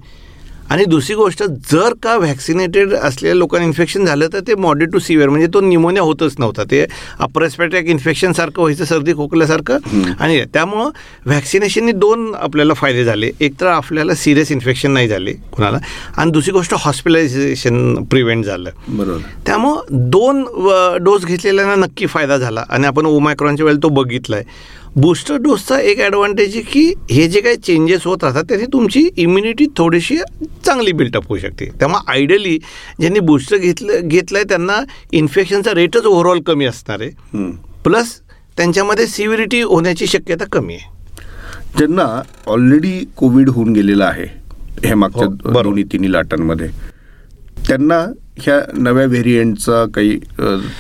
आणि 0.72 0.86
दुसरी 0.86 1.16
गोष्ट 1.16 1.44
जर 1.72 1.94
का 2.04 2.16
व्हॅक्सिनेटेड 2.18 2.94
असलेल्या 2.94 3.36
लोकांना 3.36 3.66
इन्फेक्शन 3.66 4.06
झालं 4.06 4.28
तर 4.34 4.40
ते 4.48 4.56
मॉडरेट 4.56 4.92
टू 4.92 5.00
सिव्हिअर 5.00 5.30
म्हणजे 5.30 5.48
तो 5.54 5.62
निमोनिया 5.62 6.04
होतच 6.04 6.36
नव्हता. 6.40 6.64
ते 6.64 6.86
अपरेस्पॅटिक 7.20 7.90
इन्फेक्शनसारखं 7.90 8.62
व्हायचं 8.62 8.86
सर्दी 8.86 9.14
खोकल्यासारखं. 9.14 9.78
आणि 10.20 10.44
त्यामुळं 10.54 10.90
व्हॅक्सिनेशननी 11.26 11.92
दोन 11.92 12.34
आपल्याला 12.36 12.74
फायदे 12.74 13.04
झाले. 13.04 13.32
एक 13.40 13.60
तर 13.62 13.68
आपल्याला 13.68 14.16
सिरियस 14.16 14.52
इन्फेक्शन 14.52 14.92
नाही 14.92 15.08
झाले 15.08 15.34
कुणाला. 15.54 15.78
आणि 16.18 16.32
दुसरी 16.32 16.52
गोष्ट 16.52 16.74
हॉस्पिटलायझेशन 16.80 18.04
प्रिव्हेंट 18.04 18.46
झालं. 18.46 18.70
बरोबर. 18.88 19.20
त्यामुळं 19.46 20.10
दोन 20.10 20.44
डोस 21.04 21.26
घेतलेल्यांना 21.26 21.76
नक्की 21.76 22.06
फायदा 22.06 22.38
झाला. 22.38 22.64
आणि 22.70 22.88
आपण 22.88 23.06
ओमायक्रॉनच्या 23.06 23.66
वेळेला 23.66 23.84
तो 23.84 23.90
बघितला 23.90 24.36
आहे 24.36 24.74
बूस्टर 24.98 25.38
डोसचा 25.44 25.78
एक 25.80 26.00
ॲडव्हान्टेज 26.00 26.56
आहे 26.56 26.62
की 26.64 26.94
हे 27.12 27.28
जे 27.28 27.40
काही 27.42 27.56
चेंजेस 27.58 28.06
होत 28.06 28.24
राहतात 28.24 28.44
त्याने 28.50 28.66
तुमची 28.74 29.02
इम्युनिटी 29.18 29.66
थोडीशी 29.78 30.18
चांगली 30.66 30.92
बिल्टअप 30.92 31.28
होऊ 31.30 31.38
शकते. 31.38 31.66
त्यामुळे 31.80 32.12
आयडियली 32.12 32.58
ज्यांनी 33.00 33.20
बूस्टर 33.20 33.58
घेतलं 33.58 34.08
घेतलं 34.08 34.38
आहे 34.38 34.48
त्यांना 34.50 34.80
इन्फेक्शनचा 35.14 35.74
रेटच 35.76 36.06
ओव्हरऑल 36.06 36.42
कमी 36.48 36.66
असणार 36.66 37.02
आहे. 37.02 37.52
प्लस 37.84 38.20
त्यांच्यामध्ये 38.58 39.08
सिव्हिरिटी 39.08 39.62
होण्याची 39.62 40.08
शक्यता 40.08 40.46
कमी 40.52 40.74
आहे. 40.74 40.94
ज्यांना 41.78 42.06
ऑलरेडी 42.48 43.00
कोविड 43.18 43.50
होऊन 43.50 43.74
गेलेलं 43.74 44.06
आहे 44.06 44.26
हे 44.84 44.94
मागच्या 44.94 45.28
दोन्ही 45.52 45.84
तिन्ही 45.92 46.12
लाटांमध्ये 46.12 46.68
त्यांना 47.68 48.06
ह्या 48.38 48.60
नव्या 48.78 49.06
व्हेरियंटचा 49.06 49.84
काही 49.96 50.18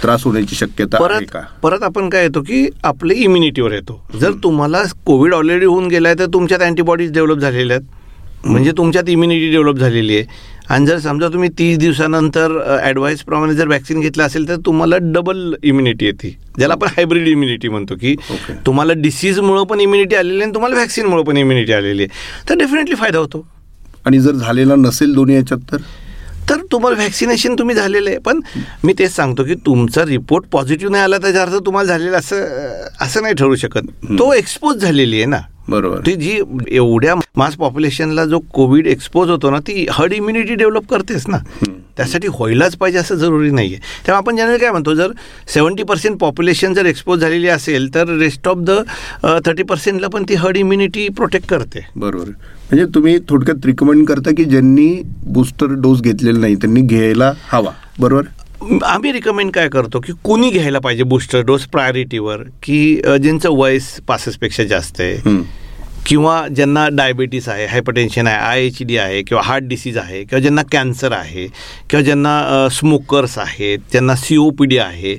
त्रास 0.01 0.23
होण्याची 0.23 0.55
शक्यता 0.55 0.97
आहे 1.03 1.25
का? 1.25 1.41
परत 1.63 1.83
आपण 1.83 2.09
काय 2.09 2.23
येतो 2.23 2.41
की 2.41 2.67
आपले 2.83 3.15
इम्युनिटीवर 3.15 3.71
येतो. 3.71 4.01
जर 4.21 4.31
तुम्हाला 4.43 4.81
कोविड 5.05 5.33
ऑलरेडी 5.33 5.65
होऊन 5.65 5.87
गेलाय 5.87 6.13
तर 6.19 6.25
तुमच्यात 6.25 6.61
अँटीबॉडीज 6.61 7.11
डेव्हलप 7.13 7.37
झालेल्या 7.37 7.77
आहेत. 7.77 7.87
म्हणजे 8.45 8.71
तुमच्यात 8.77 9.09
इम्युनिटी 9.09 9.49
डेव्हलप 9.51 9.77
झालेली 9.77 10.17
आहे. 10.17 10.53
आणि 10.69 10.85
जर 10.85 10.97
समजा 10.97 11.27
तुम्ही 11.27 11.49
तीस 11.49 11.77
दिवसानंतर 11.77 12.57
ॲडवाईसप्रमाणे 12.81 13.53
जर 13.55 13.67
वॅक्सिन 13.67 13.99
घेतलं 13.99 14.23
असेल 14.23 14.47
तर 14.47 14.55
तुम्हाला 14.65 14.97
डबल 15.01 15.53
इम्युनिटी 15.63 16.05
येते. 16.05 16.37
ज्याला 16.57 16.73
आपण 16.73 16.87
हायब्रिड 16.87 17.27
इम्युनिटी 17.27 17.69
म्हणतो 17.69 17.95
की 17.95 18.15
तुम्हाला 18.65 18.93
डिसीजमुळं 18.93 19.63
पण 19.63 19.79
इम्युनिटी 19.79 20.15
आलेली 20.15 20.35
आहे 20.35 20.43
आणि 20.43 20.53
तुम्हाला 20.53 20.75
व्हॅक्सिनमुळं 20.75 21.23
पण 21.23 21.37
इम्युनिटी 21.37 21.73
आलेली 21.73 22.03
आहे. 22.03 22.49
तर 22.49 22.57
डेफिनेटली 22.57 22.95
फायदा 22.95 23.19
होतो. 23.19 23.45
आणि 24.05 24.19
जर 24.19 24.31
झालेला 24.31 24.75
नसेल 24.75 25.13
दोन्ही 25.13 25.35
याच्यात 25.35 25.71
तर? 25.71 25.77
तर 26.49 26.57
तुम्हाला 26.71 26.97
व्हॅक्सिनेशन 26.97 27.55
तुम्ही 27.59 27.75
झालेलं 27.75 28.09
आहे. 28.09 28.19
पण 28.19 28.39
मी 28.83 28.93
तेच 28.99 29.15
सांगतो 29.15 29.43
की 29.43 29.55
तुमचा 29.55 30.05
रिपोर्ट 30.05 30.45
पॉझिटिव्ह 30.45 30.91
नाही 30.91 31.03
आला 31.03 31.17
त्याचा 31.17 31.41
अर्थ 31.41 31.55
तुम्हाला 31.65 31.87
झालेला 31.87 32.17
असं 32.17 32.45
असं 33.01 33.21
नाही 33.21 33.33
ठरू 33.33 33.55
शकत. 33.55 33.87
तो 34.19 34.33
एक्सपोज 34.33 34.77
झालेली 34.77 35.15
आहे 35.15 35.25
ना. 35.25 35.39
बरोबर. 35.69 35.99
ती 36.05 36.13
जी 36.15 36.39
एवढ्या 36.67 37.15
मास 37.37 37.55
पॉप्युलेशनला 37.57 38.25
जो 38.25 38.39
कोविड 38.53 38.87
एक्सपोज 38.87 39.29
होतो 39.29 39.49
ना 39.51 39.59
ती 39.67 39.85
हर्ड 39.91 40.13
इम्युनिटी 40.13 40.55
डेव्हलप 40.55 40.89
करतेच 40.89 41.27
ना. 41.27 41.37
त्यासाठी 41.97 42.27
व्हायलाच 42.27 42.75
पाहिजे 42.77 42.97
असं 42.99 43.15
जरुरी 43.15 43.49
नाही 43.51 43.73
आहे 43.73 44.05
तेव्हा 44.07 44.17
आपण 44.17 44.35
जनरल 44.37 44.57
काय 44.57 44.71
म्हणतो 44.71 44.93
जर 44.95 45.11
सेवन्टी 45.53 45.83
पर्सेंट 45.83 46.17
पॉप्युलेशन 46.19 46.73
जर 46.73 46.85
एक्सपोज 46.85 47.19
झालेली 47.19 47.47
असेल 47.47 47.93
तर 47.95 48.09
रेस्ट 48.19 48.47
ऑफ 48.47 48.57
द 48.59 48.71
थर्टी 49.45 49.63
पर्सेंटला 49.63 50.07
पण 50.07 50.23
ती 50.29 50.35
हर्ड 50.35 50.57
इम्युनिटी 50.57 51.07
प्रोटेक्ट 51.09 51.47
करते. 51.49 51.85
बरोबर. 51.95 52.25
म्हणजे 52.25 52.85
तुम्ही 52.95 53.17
थोडक्यात 53.29 53.65
रिकमेंड 53.65 54.05
करता 54.07 54.31
की 54.37 54.43
ज्यांनी 54.43 54.91
बूस्टर 55.25 55.73
डोस 55.73 56.01
घेतलेला 56.01 56.39
नाही 56.39 56.55
त्यांनी 56.55 56.81
घ्यायला 56.81 57.31
हवा. 57.51 57.71
बरोबर? 57.99 58.23
आम्ही 58.85 59.11
रिकमेंड 59.11 59.51
काय 59.51 59.67
करतो 59.69 59.99
की 59.99 60.13
कुणी 60.23 60.49
घ्यायला 60.49 60.79
पाहिजे 60.79 61.03
बूस्टर 61.03 61.41
डोस 61.45 61.65
प्रायोरिटीवर 61.71 62.41
की 62.63 62.95
ज्यांचं 63.21 63.49
वयस 63.57 63.89
पासष्टपेक्षा 64.07 64.63
जास्त 64.63 65.01
आहे. 65.01 65.43
किंवा 66.07 66.47
ज्यांना 66.47 66.87
डायबिटीस 66.93 67.47
आहे 67.49 67.65
हायपरटेन्शन 67.67 68.27
आहे 68.27 68.37
आय 68.37 68.65
एच 68.65 68.77
डी 68.87 68.97
आहे 68.97 69.21
किंवा 69.23 69.41
हार्ट 69.43 69.63
डिसीज 69.67 69.97
आहे 69.97 70.23
किंवा 70.23 70.39
ज्यांना 70.41 70.61
कॅन्सर 70.71 71.11
आहे 71.11 71.45
किंवा 71.89 72.01
ज्यांना 72.01 72.67
स्मोकर्स 72.71 73.37
आहेत 73.39 73.79
ज्यांना 73.91 74.15
सी 74.15 74.37
ओ 74.37 74.49
पी 74.59 74.65
डी 74.65 74.77
आहे 74.77 75.13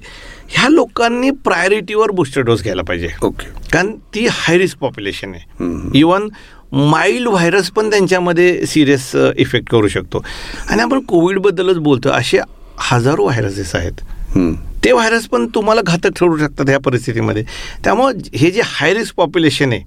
ह्या 0.48 0.68
लोकांनी 0.68 1.30
प्रायोरिटीवर 1.44 2.10
बूस्टर 2.10 2.42
डोस 2.42 2.62
घ्यायला 2.62 2.82
पाहिजे. 2.82 3.08
ओके 3.22 3.50
कारण 3.72 3.92
ती 4.14 4.26
हाय 4.30 4.58
रिस्क 4.58 4.78
पॉप्युलेशन 4.80 5.34
आहे. 5.34 5.98
इवन 5.98 6.28
माइल्ड 6.72 7.28
व्हायरस 7.28 7.70
पण 7.70 7.90
त्यांच्यामध्ये 7.90 8.66
सिरियस 8.66 9.10
इफेक्ट 9.36 9.68
करू 9.70 9.88
शकतो. 9.88 10.24
आणि 10.70 10.82
आपण 10.82 11.00
कोविडबद्दलच 11.08 11.76
बोलतो 11.78 12.08
असे 12.08 12.38
हजारो 12.80 13.24
व्हायरसेस 13.24 13.74
आहेत. 13.74 14.00
ते 14.84 14.92
व्हायरस 14.92 15.26
पण 15.26 15.46
तुम्हाला 15.54 15.80
घातक 15.82 16.16
ठरू 16.16 16.36
शकतात 16.38 16.68
ह्या 16.68 16.78
परिस्थितीमध्ये. 16.80 17.42
त्यामुळं 17.84 18.18
हे 18.34 18.50
जे 18.50 18.60
हाय 18.64 18.94
रिस्क 18.94 19.14
पॉप्युलेशन 19.16 19.72
आहे 19.72 19.82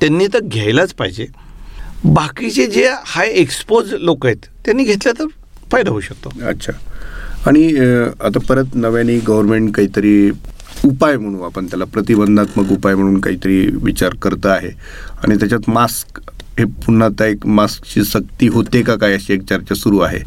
त्यांनी 0.00 0.26
तर 0.34 0.40
घ्यायलाच 0.42 0.92
पाहिजे. 0.94 1.26
बाकीचे 2.04 2.66
जे 2.66 2.88
हाय 3.06 3.28
एक्सपोज 3.28 3.94
लोक 3.94 4.26
आहेत 4.26 4.46
त्यांनी 4.64 4.84
घेतलं 4.84 5.12
तर 5.18 5.26
फायदा 5.72 5.90
होऊ 5.90 6.00
शकतो. 6.00 6.32
अच्छा. 6.48 6.72
आणि 7.46 7.66
आता 8.20 8.38
परत 8.48 8.74
नव्याने 8.74 9.18
गव्हर्नमेंट 9.18 9.74
काहीतरी 9.76 10.30
उपाय 10.84 11.16
म्हणू 11.16 11.42
आपण 11.42 11.66
त्याला 11.66 11.84
प्रतिबंधात्मक 11.84 12.72
उपाय 12.72 12.94
म्हणून 12.94 13.20
काहीतरी 13.20 13.66
विचार 13.82 14.14
करत 14.22 14.46
आहे. 14.46 14.70
आणि 15.24 15.36
त्याच्यात 15.36 15.70
मास्क 15.70 16.20
हे 16.58 16.64
पुन्हा 16.64 17.08
आता 17.08 17.26
एक 17.26 17.46
मास्कची 17.46 18.04
सक्ती 18.04 18.48
होते 18.48 18.82
का 18.82 18.94
काय 18.96 19.14
अशी 19.14 19.32
एक 19.32 19.42
चर्चा 19.48 19.74
सुरू 19.74 19.98
आहे. 19.98 20.20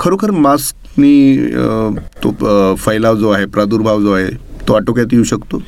खरोखर 0.00 0.30
मास्कनी 0.30 0.78
अ, 0.98 1.90
तो 2.24 2.74
फैलाव 2.74 3.16
जो 3.16 3.30
आहे 3.30 3.46
प्रादुर्भाव 3.46 4.02
जो 4.02 4.12
आहे 4.12 4.28
तो 4.68 4.72
आटोक्यात 4.72 5.06
येऊ 5.12 5.24
शकतो? 5.24 5.58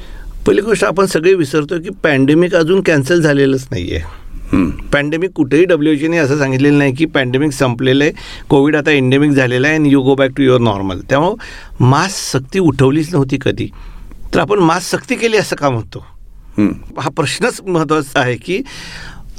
पहिली 0.46 0.60
गोष्ट 0.60 0.84
आपण 0.84 1.06
सगळे 1.06 1.34
विसरतो 1.34 1.80
की 1.80 1.90
पॅन्डेमिक 2.02 2.54
अजून 2.54 2.80
कॅन्सल 2.80 3.20
झालेलंच 3.20 3.68
नाही 3.70 3.94
आहे. 3.94 4.22
पॅन्डेमिक 4.92 5.30
कुठेही 5.30 5.64
डब्ल्यू 5.64 5.92
एचने 5.92 6.16
असं 6.16 6.38
सांगितलेलं 6.38 6.78
नाही 6.78 6.94
की 6.94 7.04
पॅन्डेमिक 7.04 7.52
संपलेलं 7.52 8.04
आहे 8.04 8.12
कोविड 8.48 8.76
आता 8.76 8.90
एंडेमिक 8.90 9.30
झालेलं 9.30 9.66
आहे 9.66 9.76
आणि 9.76 9.90
you 9.90 10.02
go 10.02 10.14
back 10.14 10.30
to 10.36 10.42
your 10.42 10.60
normal 10.60 11.00
त्यामुळं 11.00 11.34
मास्क 11.84 12.38
सक्ती 12.38 12.58
उठवलीच 12.58 13.14
नव्हती 13.14 13.38
कधी. 13.42 13.70
तर 14.34 14.40
आपण 14.40 14.58
मास्क 14.58 14.90
सक्ती 14.90 15.14
केली 15.14 15.36
असं 15.36 15.56
का 15.56 15.70
म्हणतो? 15.70 16.06
हम्म. 16.58 17.00
हा 17.00 17.10
प्रश्नच 17.10 17.60
महत्त्वाचा 17.66 18.20
आहे 18.20 18.36
की 18.36 18.62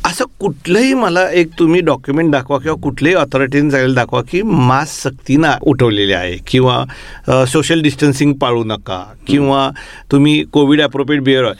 असं 0.05 0.25
कुठलंही 0.39 0.93
मला 0.93 1.29
एक 1.31 1.49
तुम्ही 1.59 1.81
डॉक्युमेंट 1.81 2.31
दाखवा 2.31 2.57
किंवा 2.59 2.75
कुठल्याही 2.81 3.15
ऑथॉरिटीने 3.15 3.69
जायला 3.69 3.93
दाखवा 3.93 4.21
की 4.21 4.41
मास्क 4.41 5.01
सक्तीनं 5.01 5.51
उठवलेले 5.61 6.13
आहे 6.13 6.37
किंवा 6.47 7.45
सोशल 7.45 7.81
डिस्टन्सिंग 7.81 8.33
पाळू 8.33 8.63
नका 8.63 9.03
किंवा 9.27 9.69
तुम्ही 10.11 10.43
कोविड 10.53 10.81
ॲप्रोप्रिएट 10.81 11.23
बिहेवियर 11.23 11.53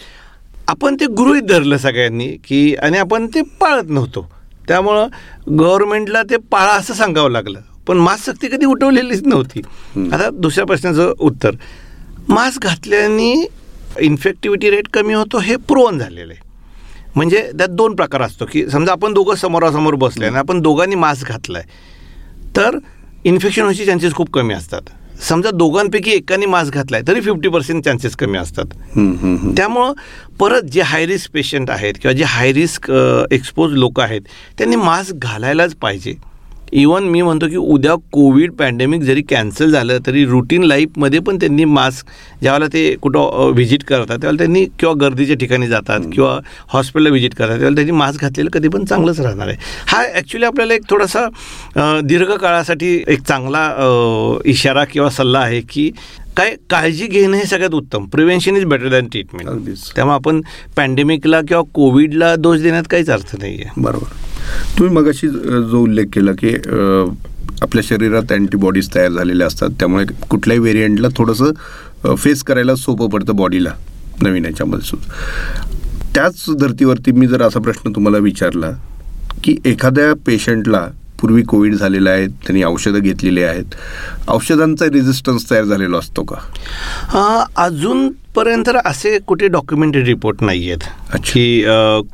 आपण 0.69 0.95
ते 0.99 1.05
गृहीत 1.17 1.43
धरलं 1.43 1.77
सगळ्यांनी 1.77 2.27
की 2.47 2.75
आणि 2.75 2.97
आपण 2.97 3.25
ते 3.35 3.41
पाळत 3.59 3.89
नव्हतो. 3.89 4.29
त्यामुळं 4.67 5.07
गव्हर्नमेंटला 5.59 6.21
ते 6.29 6.37
पाळा 6.51 6.73
असं 6.73 6.93
सांगावं 6.93 7.31
लागलं. 7.31 7.59
पण 7.87 7.97
मास्क 7.97 8.25
सक्ती 8.25 8.47
कधी 8.47 8.65
उठवलेलीच 8.65 9.23
नव्हती. 9.25 9.61
आता 10.13 10.29
दुसऱ्या 10.33 10.65
प्रश्नाचं 10.65 11.13
उत्तर. 11.19 11.55
मास्क 12.29 12.63
घातल्याने 12.63 13.33
इन्फेक्टिव्हिटी 14.01 14.69
रेट 14.69 14.87
कमी 14.93 15.13
होतो 15.13 15.39
हे 15.39 15.55
प्रोवन 15.67 15.97
झालेलं 15.99 16.33
आहे. 16.33 16.41
म्हणजे 17.15 17.41
त्यात 17.57 17.69
दोन 17.69 17.95
प्रकार 17.95 18.21
असतो 18.21 18.45
की 18.51 18.65
समजा 18.69 18.91
आपण 18.91 19.13
दोघं 19.13 19.35
समोरासमोर 19.35 19.95
बसले 19.95 20.25
आणि 20.25 20.37
आपण 20.37 20.61
दोघांनी 20.61 20.95
मास्क 20.95 21.31
घातला 21.31 21.57
आहे 21.57 22.55
तर 22.55 22.77
इन्फेक्शन 23.25 23.61
व्हायचे 23.61 23.85
चान्सेस 23.85 24.13
खूप 24.13 24.29
कमी 24.33 24.53
असतात. 24.53 24.81
समजा 25.21 25.51
दोघांपैकी 25.51 26.11
एकाने 26.11 26.45
मास्क 26.45 26.73
घातला 26.73 26.97
आहे 26.97 27.07
तरी 27.07 27.21
फिफ्टी 27.21 27.49
पर्सेंट 27.49 27.83
चान्सेस 27.85 28.15
कमी 28.15 28.37
असतात. 28.37 28.65
त्यामुळं 29.57 29.93
परत 30.39 30.69
जे 30.71 30.81
हाय 30.81 31.05
रिस्क 31.05 31.31
पेशंट 31.33 31.69
आहेत 31.69 31.93
किंवा 32.01 32.13
जे 32.17 32.23
हाय 32.27 32.51
रिस्क 32.53 32.91
एक्सपोज 33.31 33.73
लोक 33.73 33.99
आहेत 33.99 34.21
त्यांनी 34.57 34.75
मास्क 34.75 35.25
घालायलाच 35.25 35.75
पाहिजे. 35.81 36.13
इवन 36.73 37.03
मी 37.03 37.21
म्हणतो 37.21 37.47
की 37.47 37.55
उद्या 37.55 37.93
कोविड 38.13 38.51
पॅन्डेमिक 38.59 39.01
जरी 39.01 39.21
कॅन्सल 39.29 39.71
झालं 39.71 39.97
तरी 40.05 40.25
रुटीन 40.25 40.63
लाईफमध्ये 40.63 41.19
पण 41.19 41.37
त्यांनी 41.39 41.65
मास्क 41.65 42.07
ज्यावेळेला 42.41 42.67
ते 42.73 42.95
कुठं 43.01 43.51
व्हिजिट 43.53 43.83
करतात 43.83 44.17
त्यावेळेला 44.21 44.37
त्यांनी 44.37 44.65
किंवा 44.79 44.93
गर्दीच्या 45.01 45.35
ठिकाणी 45.39 45.67
जातात 45.67 46.07
किंवा 46.13 46.39
हॉस्पिटलला 46.69 47.09
व्हिजिट 47.09 47.35
करतात 47.35 47.49
त्यावेळेला 47.49 47.75
त्यांनी 47.75 47.97
मास्क 47.97 48.21
घातलेलं 48.21 48.49
कधी 48.53 48.67
पण 48.67 48.85
चांगलंच 48.85 49.19
राहणार 49.19 49.47
आहे. 49.47 49.57
हा 49.87 50.01
ॲक्च्युली 50.15 50.45
आपल्याला 50.45 50.73
एक 50.73 50.89
थोडासा 50.89 51.27
दीर्घकाळासाठी 52.03 52.93
एक 53.07 53.21
चांगला 53.21 53.69
इशारा 54.45 54.83
किंवा 54.91 55.09
सल्ला 55.09 55.39
आहे 55.39 55.61
की 55.69 55.89
काय 56.37 56.55
काळजी 56.69 57.07
घेणं 57.07 57.37
हे 57.37 57.45
सगळ्यात 57.45 57.73
उत्तम. 57.75 58.05
Prevention 58.11 58.55
is 58.57 58.63
better 58.65 58.89
than 58.89 59.07
treatment. 59.07 59.69
त्यामुळे 59.95 60.15
आपण 60.15 60.41
पॅन्डेमिकला 60.77 61.41
किंवा 61.47 61.63
कोविडला 61.73 62.35
दोष 62.35 62.59
देण्यात 62.61 62.83
काहीच 62.91 63.09
अर्थ 63.09 63.35
नाही 63.39 63.61
आहे 63.61 63.81
बरोबर. 63.81 64.31
तुम्ही 64.77 64.93
मगाशी 64.95 65.27
जो 65.27 65.81
उल्लेख 65.81 66.05
केला 66.13 66.31
की 66.31 66.55
आपल्या 67.61 67.83
शरीरात 67.83 68.31
अँटीबॉडीज 68.31 68.89
तयार 68.95 69.11
झालेल्या 69.11 69.47
असतात 69.47 69.69
त्यामुळे 69.79 70.05
कुठल्याही 70.29 70.59
व्हेरियंटला 70.59 71.07
थोडंसं 71.17 72.15
फेस 72.15 72.43
करायला 72.43 72.75
सोपं 72.75 73.09
पडतं 73.09 73.35
बॉडीला 73.35 73.71
नवीन 74.21 74.45
याच्यामध्ये 74.45 74.87
सुद्धा 74.87 75.71
त्याच 76.15 76.43
धर्तीवरती 76.59 77.11
मी 77.11 77.27
जर 77.27 77.41
असा 77.41 77.59
प्रश्न 77.59 77.91
तुम्हाला 77.95 78.17
विचारला 78.17 78.71
की 79.43 79.55
एखाद्या 79.65 80.13
पेशंटला 80.25 80.87
पूर्वी 81.23 81.41
कोविड 81.43 81.75
झालेला 81.75 82.09
आहे 82.09 82.25
त्यांनी 82.27 82.63
औषधं 82.63 82.99
घेतलेली 82.99 83.43
आहेत 83.43 83.75
औषधांचा 84.29 84.85
रेजिस्टन्स 84.85 85.49
तयार 85.51 85.63
झालेला 85.63 85.97
असतो 85.97 86.23
का 86.23 86.35
अ, 87.13 87.43
अजूनपर्यंत 87.63 88.63
तर 88.67 88.77
असे 88.85 89.17
कुठे 89.27 89.47
डॉक्युमेंटरी 89.47 90.03
रिपोर्ट 90.03 90.41
नाही 90.43 90.69
आहेत 90.69 90.83
अच्छा. 91.13 91.31
की 91.33 91.63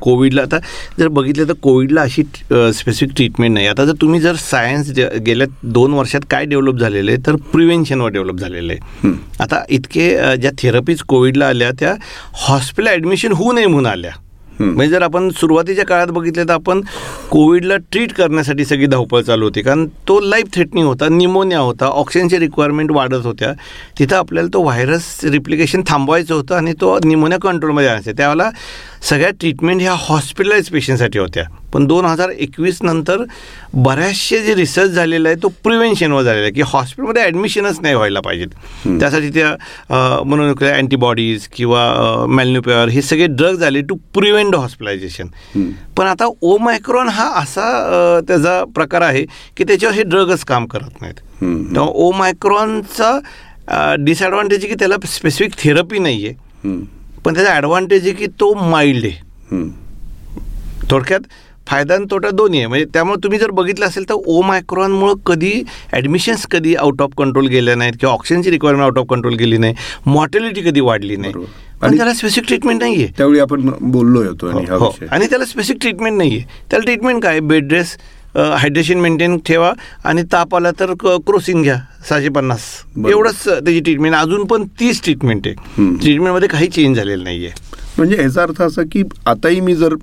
कोविडला 0.00 0.42
आता 0.42 0.58
जर 0.98 1.08
बघितलं 1.08 1.48
तर 1.48 1.52
कोविडला 1.62 2.02
अशी 2.02 2.22
स्पेसिफिक 2.52 3.14
ट्रीटमेंट 3.16 3.54
नाही 3.54 3.66
आता 3.66 3.84
जर 3.84 3.92
तुम्ही 4.00 4.20
जर 4.20 4.34
सायन्स 4.40 4.90
गेल्या 5.26 5.46
दोन 5.72 5.92
वर्षात 5.94 6.20
काय 6.30 6.44
डेव्हलप 6.44 6.78
झालेलं 6.80 7.10
आहे 7.10 7.26
तर 7.26 7.36
प्रिव्हेन्शनवर 7.52 8.10
डेव्हलप 8.10 8.38
झालेलं 8.40 8.72
आहे. 8.72 9.12
आता 9.40 9.62
इतके 9.68 10.36
ज्या 10.36 10.50
थेरपीज 10.58 11.02
कोविडला 11.08 11.46
आल्या 11.48 11.70
त्या 11.80 11.94
हॉस्पिटल 12.46 12.88
ॲडमिशन 12.88 13.32
होऊ 13.32 13.52
नये 13.52 13.66
म्हणून 13.66 13.86
आल्या. 13.86 14.10
म्हणजे 14.60 14.90
जर 14.90 15.02
आपण 15.02 15.28
सुरुवातीच्या 15.30 15.84
काळात 15.84 16.06
बघितलं 16.06 16.48
तर 16.48 16.52
आपण 16.52 16.80
कोविडला 17.30 17.76
ट्रीट 17.92 18.12
करण्यासाठी 18.12 18.64
सगळी 18.64 18.86
धावपळ 18.86 19.20
चालू 19.20 19.44
होती. 19.44 19.62
कारण 19.62 19.86
तो 20.08 20.18
लाईफ 20.20 20.46
थ्रेटनिंग 20.54 20.86
होता 20.86 21.08
निमोनिया 21.08 21.58
होता 21.58 21.86
ऑक्सिजनची 21.86 22.38
रिक्वायरमेंट 22.38 22.90
वाढत 22.90 23.24
होत्या. 23.24 23.52
तिथं 23.98 24.16
आपल्याला 24.16 24.48
तो 24.54 24.62
व्हायरस 24.62 25.04
रिप्लिकेशन 25.24 25.82
थांबवायचं 25.88 26.34
होतं 26.34 26.54
आणि 26.54 26.72
तो 26.80 26.98
निमोनिया 27.04 27.38
कंट्रोलमध्ये 27.42 27.88
आणायचा. 27.88 28.12
त्यावेळेला 28.16 28.50
सगळ्या 29.02 29.30
ट्रीटमेंट 29.40 29.80
ह्या 29.80 29.94
हॉस्पिटलाइज 29.98 30.68
पेशंटसाठी 30.70 31.18
होत्या 31.18 31.44
पण 31.72 31.86
दोन 31.86 32.04
हजार 32.04 32.28
एकवीस 32.30 32.78
नंतर 32.82 33.22
बऱ्याचशे 33.74 34.38
जे 34.42 34.54
रिसर्च 34.54 34.90
झालेला 34.90 35.28
आहे 35.28 35.36
तो 35.42 35.48
प्रिव्हेन्शनवर 35.64 36.22
झालेला 36.22 36.42
आहे 36.42 36.52
की 36.52 36.62
हॉस्पिटलमध्ये 36.66 37.22
ॲडमिशनच 37.22 37.80
नाही 37.80 37.94
व्हायला 37.94 38.20
पाहिजेत 38.20 38.48
त्यासाठी 39.00 39.30
त्या 39.34 40.22
म्हणून 40.24 40.64
अँटीबॉडीज 40.68 41.46
किंवा 41.56 42.26
मॅल्न्युपेअर 42.28 42.88
हे 42.88 43.02
सगळे 43.02 43.26
ड्रग्ज 43.26 43.62
आले 43.64 43.80
टू 43.88 43.94
प्रिव्हेंट 44.14 44.54
हॉस्पिटलायझेशन. 44.54 45.28
पण 45.96 46.06
आता 46.06 46.26
ओमायक्रॉन 46.42 47.08
हा 47.08 47.28
असा 47.40 48.20
त्याचा 48.28 48.62
प्रकार 48.74 49.02
आहे 49.02 49.24
की 49.56 49.64
त्याच्यावर 49.64 49.94
हे 49.94 50.02
ड्रगच 50.02 50.44
काम 50.44 50.66
करत 50.66 51.00
नाहीत. 51.00 51.14
तेव्हा 51.42 51.88
ओमायक्रॉनचा 52.06 53.18
डिसॲडव्हान्टेज 53.98 54.66
की 54.66 54.74
त्याला 54.78 54.96
स्पेसिफिक 55.06 55.58
थेरपी 55.58 55.98
नाही 55.98 56.26
आहे. 56.26 56.78
पण 57.24 57.34
त्याचा 57.34 57.52
ॲडव्हान्टेज 57.52 58.02
आहे 58.02 58.12
की 58.12 58.26
तो 58.26 58.54
माइल्ड 58.54 59.04
आहे. 59.04 59.20
हं. 59.52 59.68
थोडक्यात 60.90 61.20
फायदा 61.66 61.94
आणि 61.94 62.04
तोटा 62.10 62.30
दोन्ही 62.30 62.58
आहे. 62.58 62.66
म्हणजे 62.66 62.84
त्यामुळे 62.84 63.16
तुम्ही 63.24 63.38
जर 63.38 63.50
बघितलं 63.50 63.86
असेल 63.86 64.08
तर 64.08 64.14
ओ 64.14 64.42
मायक्रॉनमुळं 64.42 65.14
कधी 65.14 65.62
ॲडमिशन्स 65.92 66.46
कधी 66.46 66.74
आउट 66.74 67.02
ऑफ 67.02 67.10
कंट्रोल 67.18 67.46
गेल्या 67.46 67.74
नाहीत 67.74 67.92
किंवा 68.00 68.12
ऑक्सिजनची 68.14 68.50
रिक्वायरमेंट 68.50 68.84
आउट 68.84 68.98
ऑफ 68.98 69.06
कंट्रोल 69.10 69.34
गेली 69.34 69.58
नाही. 69.58 69.74
मॉर्टॅलिटी 70.06 70.60
कधी 70.60 70.80
वाढली 70.80 71.16
नाही. 71.16 71.34
आणि- 71.82 71.96
त्याला 71.96 72.12
स्पेसिफिक 72.14 72.48
ट्रीटमेंट 72.48 72.82
नाही 72.82 72.94
आहे 72.94 73.12
त्यावेळी 73.16 73.38
आपण 73.40 73.70
बोललोय 73.80 74.26
होतो 74.26 74.46
आणि 74.46 74.64
हा 74.68 74.74
हो, 74.74 74.90
आणि 75.10 75.26
त्याला 75.26 75.44
स्पेसिफिक 75.44 75.80
ट्रीटमेंट 75.80 76.16
नाही 76.16 76.30
आहे 76.30 76.44
त्याला 76.70 76.82
ट्रीटमेंट 76.84 77.22
काय? 77.22 77.40
बेड 77.40 77.72
रेस्ट 77.72 78.00
हायड्रेशन 78.34 78.98
मेंटेन 79.00 79.36
ठेवा 79.46 79.72
आणि 80.04 80.22
ताप 80.32 80.54
आला 80.56 80.70
तर 80.80 80.92
क्रोसिन 81.00 81.62
घ्या 81.62 81.76
सहाशे 82.08 82.28
पन्नास. 82.28 82.60
एवढंच 83.08 83.44
त्याची 83.44 83.80
ट्रीटमेंट 83.80 84.14
अजून 84.14 84.44
पण 84.46 84.64
तीच 84.80 85.02
ट्रीटमेंट 85.04 85.46
आहे. 85.46 85.54
ट्रीटमेंटमध्ये 85.96 86.48
काही 86.48 86.68
चेंज 86.68 86.96
झालेलं 86.96 87.24
नाही 87.24 87.46
आहे 87.46 87.68
म्हणजे 87.98 88.22
याचा 88.22 88.42
अर्थ 88.42 88.62
असा 88.62 88.82
की 88.92 89.02
आताही 89.26 89.60
मी 89.60 89.74
जर 89.76 89.94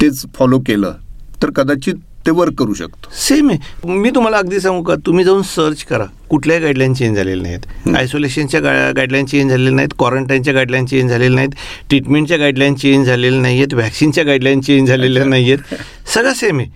तेच 0.00 0.24
फॉलो 0.36 0.58
केलं 0.66 0.94
तर 1.42 1.50
कदाचित 1.56 1.94
ते 2.26 2.30
वर्क 2.30 2.52
करू 2.58 2.74
शकतो. 2.74 3.10
सेम 3.16 3.50
आहे. 3.50 3.92
मी 3.98 4.10
तुम्हाला 4.14 4.38
अगदी 4.38 4.60
सांगू 4.60 4.82
का? 4.82 4.94
तुम्ही 5.06 5.24
जाऊन 5.24 5.42
सर्च 5.46 5.82
करा. 5.90 6.04
कुठल्याही 6.30 6.62
गाईडलाईन 6.62 6.94
चेंज 6.94 7.16
झालेल्या 7.16 7.42
नाहीत. 7.42 7.94
आयसोलेशनच्या 7.96 8.60
गा 8.60 8.72
गाईडलाईन 8.96 9.26
चेंज 9.26 9.50
झालेल्या 9.50 9.74
नाहीत. 9.74 9.94
क्वारंटाईनच्या 9.98 10.54
गाईडलाईन 10.54 10.86
चेंज 10.86 11.10
झालेल्या 11.10 11.34
नाहीत. 11.34 11.50
ट्रीटमेंटच्या 11.88 12.38
गाईडलाईन 12.38 12.74
चेंज 12.74 13.06
झालेल्या 13.06 13.40
नाही 13.40 13.56
आहेत 13.56 13.74
व्हॅक्सिनच्या 13.74 14.24
गाईडलाईन 14.24 14.60
चेंज 14.60 14.88
झालेल्या 14.88 15.24
नाही 15.24 15.52
आहेत 15.52 15.74
सगळं 16.14 16.32
सेम 16.34 16.58
आहे. 16.58 16.68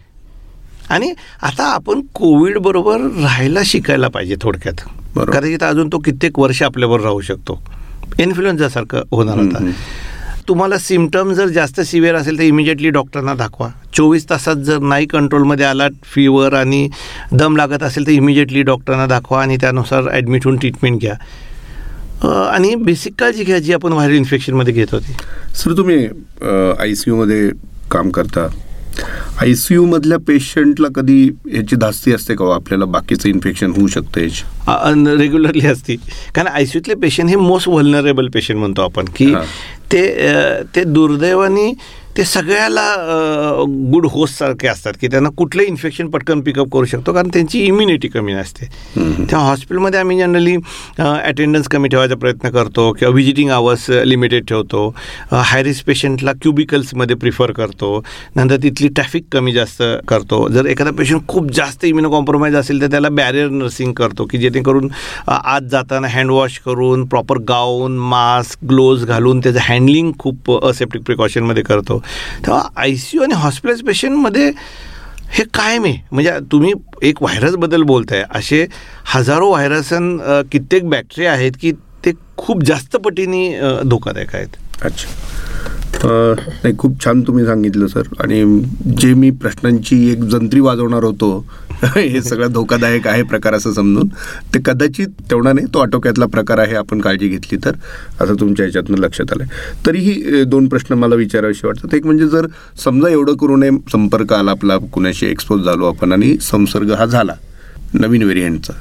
आणि 0.90 1.12
आता 1.42 1.64
आपण 1.74 2.00
कोविड 2.14 2.58
बरोबर 2.58 3.00
राहायला 3.00 3.60
शिकायला 3.64 4.08
पाहिजे 4.08 4.36
थोडक्यात. 4.42 4.88
कदाचित 5.18 5.62
अजून 5.62 5.88
तो 5.92 5.98
कित्येक 5.98 6.38
वर्ष 6.38 6.62
आपल्याबरोबर 6.62 7.04
राहू 7.04 7.20
शकतो. 7.20 7.60
इन्फ्लुएन्झासारखं 8.18 9.02
होणार 9.12 9.38
हम्म. 9.38 9.70
तुम्हाला 10.48 10.78
सिमटम 10.78 11.32
जर 11.32 11.48
जास्त 11.48 11.80
सिव्हिअर 11.80 12.16
असेल 12.16 12.38
तर 12.38 12.42
इमिजिएटली 12.42 12.90
डॉक्टरांना 12.90 13.34
दाखवा. 13.34 13.68
चोवीस 13.94 14.28
तासात 14.30 14.56
जर 14.66 14.78
नाही 14.78 15.06
कंट्रोलमध्ये 15.06 15.66
आला 15.66 15.86
फिवर 16.04 16.54
आणि 16.54 16.88
दम 17.32 17.56
लागत 17.56 17.82
असेल 17.82 18.06
तर 18.06 18.10
इमिजिएटली 18.10 18.62
डॉक्टरांना 18.62 19.06
दाखवा 19.06 19.42
आणि 19.42 19.56
त्यानुसार 19.60 20.08
ॲडमिट 20.12 20.44
होऊन 20.44 20.56
ट्रीटमेंट 20.56 21.00
घ्या. 21.00 21.14
आणि 22.52 22.74
बेसिक 22.74 23.12
काळजी 23.18 23.44
घ्या 23.44 23.58
जी 23.58 23.72
आपण 23.72 23.92
व्हायरल 23.92 24.14
इन्फेक्शनमध्ये 24.14 24.74
घेत 24.74 24.92
होती. 24.92 25.12
सर 25.54 25.76
तुम्ही 25.76 26.04
आय 26.80 26.94
सी 26.94 27.10
यूमध्ये 27.10 27.48
काम 27.90 28.10
करता. 28.10 28.46
आय 29.40 29.54
सी 29.54 29.74
यूमधल्या 29.74 30.18
पेशंटला 30.18 30.88
कधी 30.94 31.22
ह्याची 31.50 31.76
धास्ती 31.76 32.12
असते 32.12 32.34
का 32.34 32.44
हो? 32.44 32.50
आपल्याला 32.50 32.84
बाकीचं 32.84 33.28
इन्फेक्शन 33.28 33.72
होऊ 33.76 33.86
शकतं 33.86 34.20
याची 34.20 35.16
रेग्युलरली 35.18 35.66
असती 35.66 35.96
कारण 36.34 36.46
आय 36.46 36.64
सी 36.66 36.78
यूतले 36.78 36.94
पेशंट 37.02 37.28
हे 37.28 37.36
मोस्ट 37.36 37.68
व्हलनरेबल 37.68 38.28
पेशंट 38.34 38.58
म्हणतो 38.58 38.82
आपण 38.82 39.04
की. 39.16 39.32
ते 39.92 40.06
ते 40.76 40.84
दुर्दैवाने 40.84 41.72
ते 42.20 42.24
सगळ्याला 42.24 42.82
गुड 43.92 44.06
होस्टसारखे 44.10 44.68
असतात 44.68 44.92
की 45.00 45.08
त्यांना 45.08 45.28
कुठलंही 45.36 45.68
इन्फेक्शन 45.68 46.08
पटकन 46.10 46.40
पिकअप 46.44 46.68
करू 46.72 46.84
शकतो 46.84 47.12
कारण 47.12 47.28
त्यांची 47.32 47.60
इम्युनिटी 47.66 48.08
कमी 48.08 48.32
नसते. 48.32 48.66
तेव्हा 48.96 49.46
हॉस्पिटलमध्ये 49.46 50.00
आम्ही 50.00 50.18
जनरली 50.18 50.56
अटेंडन्स 50.98 51.68
कमी 51.68 51.88
ठेवायचा 51.88 52.14
प्रयत्न 52.14 52.48
करतो 52.50 52.90
किंवा 52.92 53.12
व्हिजिटिंग 53.12 53.50
आवर्स 53.50 53.88
लिमिटेड 54.04 54.44
ठेवतो. 54.48 54.86
हाय 55.32 55.62
रिस्क 55.62 55.86
पेशंटला 55.86 56.32
क्युबिकल्समध्ये 56.42 57.16
प्रिफर 57.16 57.52
करतो. 57.52 58.02
नंतर 58.36 58.56
तिथली 58.62 58.88
ट्रॅफिक 58.88 59.24
कमी 59.32 59.52
जास्त 59.52 59.82
करतो. 60.08 60.46
जर 60.48 60.66
एखादा 60.66 60.90
पेशंट 60.98 61.26
खूप 61.28 61.50
जास्त 61.52 61.84
इम्युनो 61.84 62.10
कॉम्प्रोमाइज 62.10 62.56
असेल 62.56 62.80
तर 62.82 62.90
त्याला 62.90 63.08
बॅरियर 63.08 63.48
नर्सिंग 63.48 63.92
करतो 63.92 64.24
की 64.30 64.38
जेणेकरून 64.38 64.90
आत 65.28 65.70
जाताना 65.70 66.08
हँडवॉश 66.08 66.58
करून 66.66 67.06
प्रॉपर 67.06 67.38
गाऊन 67.48 67.96
मास्क 68.12 68.64
ग्लोव्ज 68.68 69.04
घालून 69.06 69.40
त्याचं 69.40 69.58
हँडलिंग 69.62 70.12
खूप 70.18 70.52
असेप्टिक 70.64 71.02
प्रिकॉशनमध्ये 71.02 71.62
करतो. 71.62 72.02
तेव्हा 72.46 72.62
आय 72.76 72.94
सी 72.94 73.16
यू 73.16 73.22
आणि 73.22 73.34
हॉस्पिटल 73.34 73.80
पेशंटमध्ये 73.86 74.50
हे 75.32 75.44
कायम 75.54 75.84
आहे. 75.84 75.96
म्हणजे 76.12 76.30
तुम्ही 76.52 76.72
एक 77.08 77.22
व्हायरसबद्दल 77.22 77.82
बोलताय. 77.82 78.24
असे 78.34 78.66
हजारो 79.14 79.48
व्हायरसन 79.50 80.16
कित्येक 80.52 80.88
बॅक्टेरिया 80.90 81.32
आहेत 81.32 81.52
की 81.60 81.72
ते 82.04 82.12
खूप 82.36 82.62
जास्त 82.64 82.96
पटीने 83.04 83.48
धोकादायक 83.88 84.34
आहेत. 84.34 84.56
अच्छा. 84.82 85.08
नाही 86.04 86.76
खूप 86.78 87.04
छान 87.04 87.22
तुम्ही 87.22 87.44
सांगितलं 87.46 87.86
सर. 87.86 88.02
आणि 88.20 88.42
जे 88.98 89.12
मी 89.14 89.30
प्रश्नांची 89.40 89.96
एक 90.12 90.22
जंत्री 90.24 90.60
वाजवणार 90.60 91.04
होतो 91.04 91.44
हे 91.96 92.20
सगळं 92.22 92.52
धोकादायक 92.52 93.06
आहे 93.08 93.22
प्रकार 93.24 93.54
असं 93.54 93.72
समजून. 93.72 94.08
ते 94.54 94.58
कदाचित 94.64 95.08
तेवढा 95.30 95.52
नाही 95.52 95.66
तो 95.74 95.78
आटोक्यातला 95.78 96.26
प्रकार 96.26 96.58
आहे 96.58 96.74
आपण 96.76 97.00
काळजी 97.00 97.28
घेतली 97.28 97.58
तर. 97.64 97.72
असं 98.20 98.34
तुमच्या 98.40 98.64
ह्याच्यातनं 98.64 98.98
लक्षात 98.98 99.32
आलं 99.32 99.44
तरीही 99.86 100.12
अ, 100.32 100.42
दोन 100.44 100.68
प्रश्न 100.68 100.94
मला 100.94 101.14
विचारावेसे 101.14 101.66
वाटतात. 101.66 101.94
एक 101.94 102.06
म्हणजे 102.06 102.26
जर 102.28 102.46
समजा 102.84 103.08
एवढं 103.08 103.36
करू 103.36 103.56
नये 103.56 103.70
संपर्क 103.92 104.32
आला 104.32 104.50
आपला 104.50 104.76
कुणाशी 104.92 105.26
एक्सपोज 105.26 105.64
झालो 105.64 105.86
आपण 105.88 106.12
आणि 106.12 106.36
संसर्ग 106.42 106.92
हा 106.92 107.06
झाला 107.06 107.34
नवीन 107.94 108.22
व्हेरियंटचा 108.22 108.72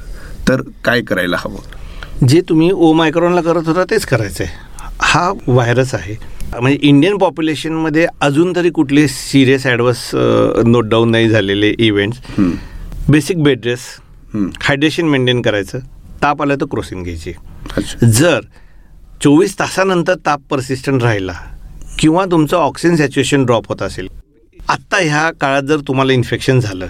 तर 0.48 0.60
काय 0.84 1.00
करायला 1.02 1.36
हवं? 1.40 2.26
जे 2.26 2.40
तुम्ही 2.48 2.70
ओ 2.72 2.92
मायक्रॉनला 2.92 3.40
करत 3.42 3.68
होता 3.68 3.84
तेच 3.90 4.04
करायचं 4.06 4.44
आहे 4.44 4.68
हा 5.02 5.30
व्हायरस 5.46 5.94
आहे. 5.94 6.14
म्हणजे 6.52 6.78
इंडियन 6.82 7.16
पॉप्युलेशनमध्ये 7.18 8.06
अजून 8.20 8.52
तरी 8.56 8.70
कुठले 8.70 9.06
सिरियस 9.08 9.66
ॲडवर्स 9.66 10.10
नोट 10.66 10.84
डाऊन 10.84 11.10
नाही 11.10 11.28
झालेले 11.28 11.72
events 11.78 12.18
basic 13.10 13.42
bed 13.42 13.64
rest. 13.66 13.80
Hydration 14.62 15.04
maintain 15.04 15.40
करायचं 15.42 15.78
ताप 16.22 16.42
आलं 16.42 16.56
तर 16.60 16.66
क्रोसिन 16.70 17.02
घ्यायची. 17.02 17.32
जर 18.02 18.40
चोवीस 19.22 19.58
तासानंतर 19.58 20.14
ताप 20.26 20.40
परसिस्टंट 20.50 21.02
राहिला 21.02 21.32
किंवा 21.98 22.24
तुमचं 22.30 22.56
ऑक्सिजन 22.56 22.96
सॅच्युएशन 22.96 23.44
ड्रॉप 23.44 23.68
होत 23.68 23.82
असेल 23.82 24.08
आत्ता 24.56 24.98
ह्या 24.98 25.30
काळात 25.40 25.62
जर 25.68 25.80
तुम्हाला 25.88 26.12
इन्फेक्शन 26.12 26.60
झालं 26.60 26.86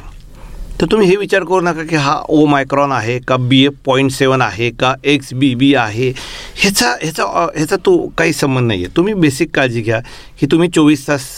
तर 0.81 0.87
तुम्ही 0.91 1.09
हे 1.09 1.17
विचार 1.17 1.45
करू 1.45 1.61
नका 1.61 1.83
की 1.85 1.97
हा 1.97 2.15
ओ 2.29 2.45
मायक्रॉन 2.47 2.93
आहे 2.93 3.19
का 3.29 3.37
बी 3.37 3.65
एफ 3.67 3.73
पॉईंट 3.85 4.11
सेवन 4.13 4.43
आहे 4.43 4.71
का 4.81 4.95
एक्स 5.13 5.33
बी 5.35 5.55
बी 5.55 5.73
आहे 5.75 6.11
ह्याचा 6.11 6.91
ह्याचा 7.03 7.25
ह्याचा 7.57 7.77
तो 7.87 7.97
काही 8.19 8.33
संबंध 8.33 8.67
नाही 8.67 8.85
आहे 8.85 8.97
तुम्ही 8.97 9.15
बेसिक 9.15 9.55
काळजी 9.55 9.83
घ्या 9.83 10.01
की 10.41 10.47
तुम्ही 10.53 10.69
चोवीस 10.75 11.07
तास 11.09 11.29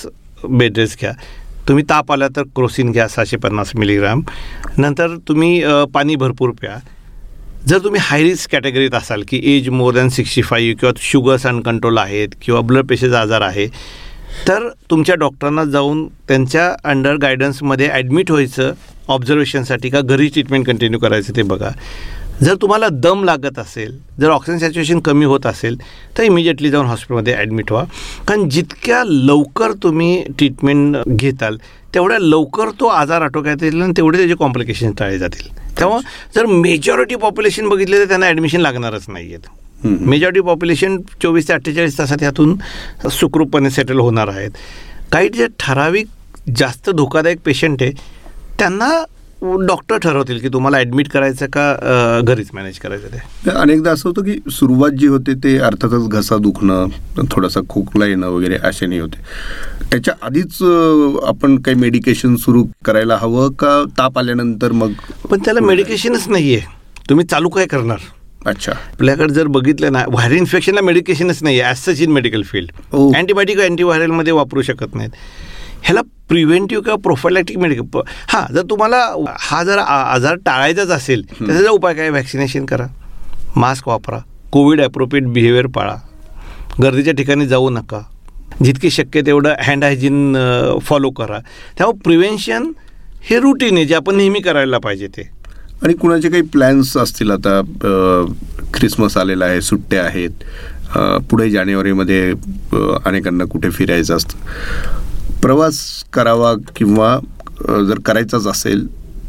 बेड 0.45 0.79
रेस्ट 0.79 1.01
घ्या. 1.01 1.13
तुम्ही 1.69 1.85
ताप 1.89 2.13
आला 2.13 2.29
तर 2.37 2.43
क्रोसिन 2.55 2.91
घ्या 2.93 3.07
सहाशे 3.09 3.37
पन्नास 3.37 3.71
मिलीग्राम. 3.77 4.23
नंतर 4.79 5.17
तुम्ही 5.29 5.63
पाणी 5.95 6.17
भरपूर 6.17 6.51
प्या. 6.61 6.79
जर 7.69 7.79
तुम्ही 7.79 8.01
हाय 8.03 8.23
रिस्क 8.23 8.51
कॅटेगरीत 8.53 8.95
असाल 8.95 9.23
की 9.29 9.41
age 9.55 9.69
more 9.69 9.95
than 9.95 10.09
sixty 10.09 10.43
five 10.43 10.79
किंवा 10.81 10.93
शुगर्स 11.01 11.47
अनकंट्रोल 11.47 11.99
आहेत 11.99 12.29
किंवा 12.43 12.61
ब्लड 12.61 12.87
प्रेशरचा 12.87 13.21
आजार 13.21 13.43
आहे 13.43 13.67
तर 14.49 14.69
तुमच्या 14.91 15.15
डॉक्टरांना 15.15 15.65
जाऊन 15.65 16.07
त्यांच्या 16.29 16.69
अंडर 16.91 17.17
गायडन्समध्ये 17.23 17.89
ॲडमिट 17.89 18.31
व्हायचं 18.31 18.73
ऑब्झर्वेशनसाठी 19.09 19.91
का 19.91 20.01
घरी 20.01 20.29
ट्रीटमेंट 20.29 20.67
कंटिन्यू 20.67 20.99
करायचं 21.01 21.37
ते 21.37 21.43
बघा. 21.43 21.71
जर 22.41 22.55
तुम्हाला 22.63 22.89
दम 22.93 23.23
लागत 23.25 23.59
असेल 23.59 23.97
जर 24.21 24.31
ऑक्सिजन 24.31 24.59
सॅच्युएशन 24.59 25.01
कमी 25.01 25.25
होत 25.25 25.47
असेल 25.47 25.77
तर 26.19 26.23
इमिजिएटली 26.23 26.71
जाऊन 26.71 26.87
हॉस्पिटलमध्ये 26.87 27.35
ॲडमिट 27.35 27.73
व्हा. 27.73 27.85
कारण 28.29 28.49
जितक्या 28.49 29.03
लवकर 29.07 29.73
तुम्ही 29.83 30.23
ट्रीटमेंट 30.39 30.97
घेताल 31.09 31.57
तेवढ्या 31.95 32.19
लवकर 32.19 32.71
तो 32.81 32.87
आजार 32.87 33.23
आटोक्यात 33.23 33.63
येईल 33.63 33.83
आणि 33.83 33.93
तेवढे 33.97 34.19
त्याचे 34.19 34.35
कॉम्प्लिकेशन 34.39 34.93
टाळले 34.99 35.19
जातील. 35.19 35.49
तेव्हा 35.79 35.99
जर 36.35 36.47
मेजॉरिटी 36.47 37.17
पॉप्युलेशन 37.17 37.69
बघितले 37.69 37.99
तर 37.99 38.09
त्यांना 38.09 38.27
ॲडमिशन 38.27 38.61
लागणारच 38.61 39.05
नाही 39.09 39.27
आहेत. 39.27 39.47
मेजॉरिटी 39.87 40.41
पॉप्युलेशन 40.41 40.97
चोवीस 41.23 41.49
ते 41.49 41.53
अठ्ठेचाळीस 41.53 41.99
तासात 41.99 42.23
यातून 42.23 42.57
सुखरूपपणे 43.11 43.71
सेटल 43.71 43.99
होणार 43.99 44.29
आहेत. 44.29 44.51
काही 45.13 45.29
जे 45.29 45.47
ठराविक 45.61 46.07
जास्त 46.57 46.91
धोकादायक 46.91 47.39
पेशंट 47.45 47.83
आहे 47.83 47.93
त्यांना 48.59 48.89
डॉक्टर 49.67 49.99
ठरवतील 49.99 50.39
की 50.41 50.49
तुम्हाला 50.53 50.79
ॲडमिट 50.79 51.09
करायचं 51.13 51.47
का 51.53 52.21
घरीच 52.25 52.49
मॅनेज 52.55 52.79
करायचं 52.79 53.09
ते? 53.13 53.51
अनेकदा 53.51 53.91
असं 53.91 54.09
होतं 54.09 54.23
की 54.25 54.37
सुरुवात 54.53 54.91
जी 54.99 55.07
होते 55.07 55.35
ते 55.45 55.57
अर्थातच 55.59 56.09
घसा 56.09 56.37
दुखणं 56.43 56.89
थोडासा 57.31 57.61
खोकला 57.69 58.07
येणं 58.07 58.29
वगैरे 58.29 58.57
अशाने 58.65 58.99
होते. 59.01 59.21
त्याच्या 59.91 60.15
आधीच 60.23 60.63
आपण 61.29 61.57
काही 61.63 61.77
मेडिकेशन 61.77 62.37
सुरू 62.45 62.65
करायला 62.85 63.17
हवं 63.21 63.53
का 63.59 63.83
ताप 63.99 64.19
आल्यानंतर 64.19 64.73
मग 64.73 64.93
पण 65.31 65.41
त्याला 65.45 65.61
मेडिकेशनच 65.61 66.29
नाही 66.29 66.55
आहे 66.57 67.09
तुम्ही 67.09 67.27
चालू 67.27 67.49
काय 67.49 67.67
करणार? 67.67 67.99
अच्छा. 68.47 68.73
आपल्याकडे 68.73 69.33
जर 69.35 69.47
बघितलं 69.47 69.93
ना 69.93 70.05
व्हायरल 70.11 70.37
इन्फेक्शनला 70.37 70.81
मेडिकेशनच 70.81 71.43
नाही 71.43 71.61
आहे 71.61 71.71
as 71.71 71.85
such 71.85 72.01
in 72.03 72.13
medical 72.13 72.43
field. 72.43 72.71
Antibiotic 72.95 73.61
अँटीव्हायरलमध्ये 73.61 74.33
वापरू 74.33 74.63
शकत 74.63 74.95
नाहीत. 74.95 75.11
ह्याला 75.85 76.01
प्रिव्हेंटिव्ह 76.29 76.83
किंवा 76.85 76.97
प्रोफायलॅक्टिक 77.03 77.59
मेडिकल 77.59 78.01
हां 78.29 78.43
जर 78.55 78.63
तुम्हाला 78.71 79.05
हा 79.41 79.63
जर 79.65 79.79
आजार 79.79 80.35
टाळायचाच 80.47 80.91
असेल 80.91 81.25
तर 81.31 81.47
त्याचा 81.47 81.71
उपाय 81.71 81.95
काय? 81.95 82.11
व्हॅक्सिनेशन 82.11 82.65
करा. 82.67 82.87
मास्क 83.57 83.89
वापरा. 83.89 84.19
कोविड 84.53 84.81
ॲप्रोप्रिएट 84.81 85.27
बिहेवियर 85.33 85.67
पाळा. 85.75 85.95
गर्दीच्या 86.83 87.13
ठिकाणी 87.15 87.47
जाऊ 87.47 87.71
नका. 87.71 88.01
जितकी 88.65 88.91
शक्य 88.91 89.21
तेवढं 89.27 89.55
हँड 89.67 89.85
हायजीन 89.85 90.37
फॉलो 90.83 91.11
करा. 91.11 91.39
तेव्हा 91.79 91.93
प्रिव्हेन्शन 92.05 92.71
हे 93.31 93.39
रुटीन 93.41 93.77
आहे 93.77 93.85
जे 93.87 93.95
आपण 93.95 94.17
नेहमी 94.17 94.41
करायला 94.41 94.79
पाहिजे 94.79 95.07
ते. 95.17 95.29
आणि 95.83 95.95
कुणाचे 95.95 96.29
काही 96.31 96.43
प्लॅन्स 96.53 96.97
असतील 96.97 97.31
आता? 97.31 97.61
ख्रिसमस 98.75 99.17
आलेला 99.17 99.45
आहे 99.45 99.61
सुट्ट्या 99.61 100.05
आहेत. 100.05 100.45
पुढे 101.31 101.51
जानेवारीमध्ये 101.51 102.33
अनेकांना 103.07 103.45
कुठे 103.45 103.71
फिरायचं 103.71 104.17
असतं? 104.17 104.39
प्रवास 105.43 105.79
करावा 106.13 106.55
किंवा 106.77 107.19
जर 107.89 107.99
करायचाच 108.07 108.47
असेल 108.47 108.87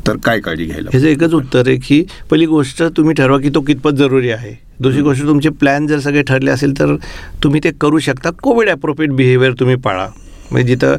तर 0.08 0.18
काय 0.24 0.40
काळजी 0.40 0.66
घ्यायला 0.66 0.90
ह्याचं 0.94 1.08
एकच 1.08 1.34
उत्तर 1.34 1.68
आहे 1.68 1.76
की 1.78 2.02
पहिली 2.32 2.46
गोष्ट 2.46 2.84
तुम्ही 2.98 3.14
ठरवा 3.16 3.38
की 3.40 3.50
तो 3.56 3.62
कितपत 3.62 3.92
जरुरी 3.98 4.30
आहे. 4.32 4.54
दुसरी 4.82 5.02
गोष्ट 5.02 5.24
तुमचे 5.24 5.50
प्लॅन 5.60 5.88
जर 5.88 6.00
सगळे 6.00 6.22
ठरले 6.28 6.52
असेल 6.52 6.72
तर 6.80 6.96
तुम्ही 7.44 7.62
ते 7.64 7.72
करू 7.82 8.00
शकता. 8.00 8.30
कोविड 8.44 8.70
ॲप्रोप्रिएट 8.70 9.12
बिहेवियर 9.16 9.54
तुम्ही 9.60 9.76
पाळा. 9.76 10.08
म्हणजे 10.52 10.68
जिथं 10.68 10.96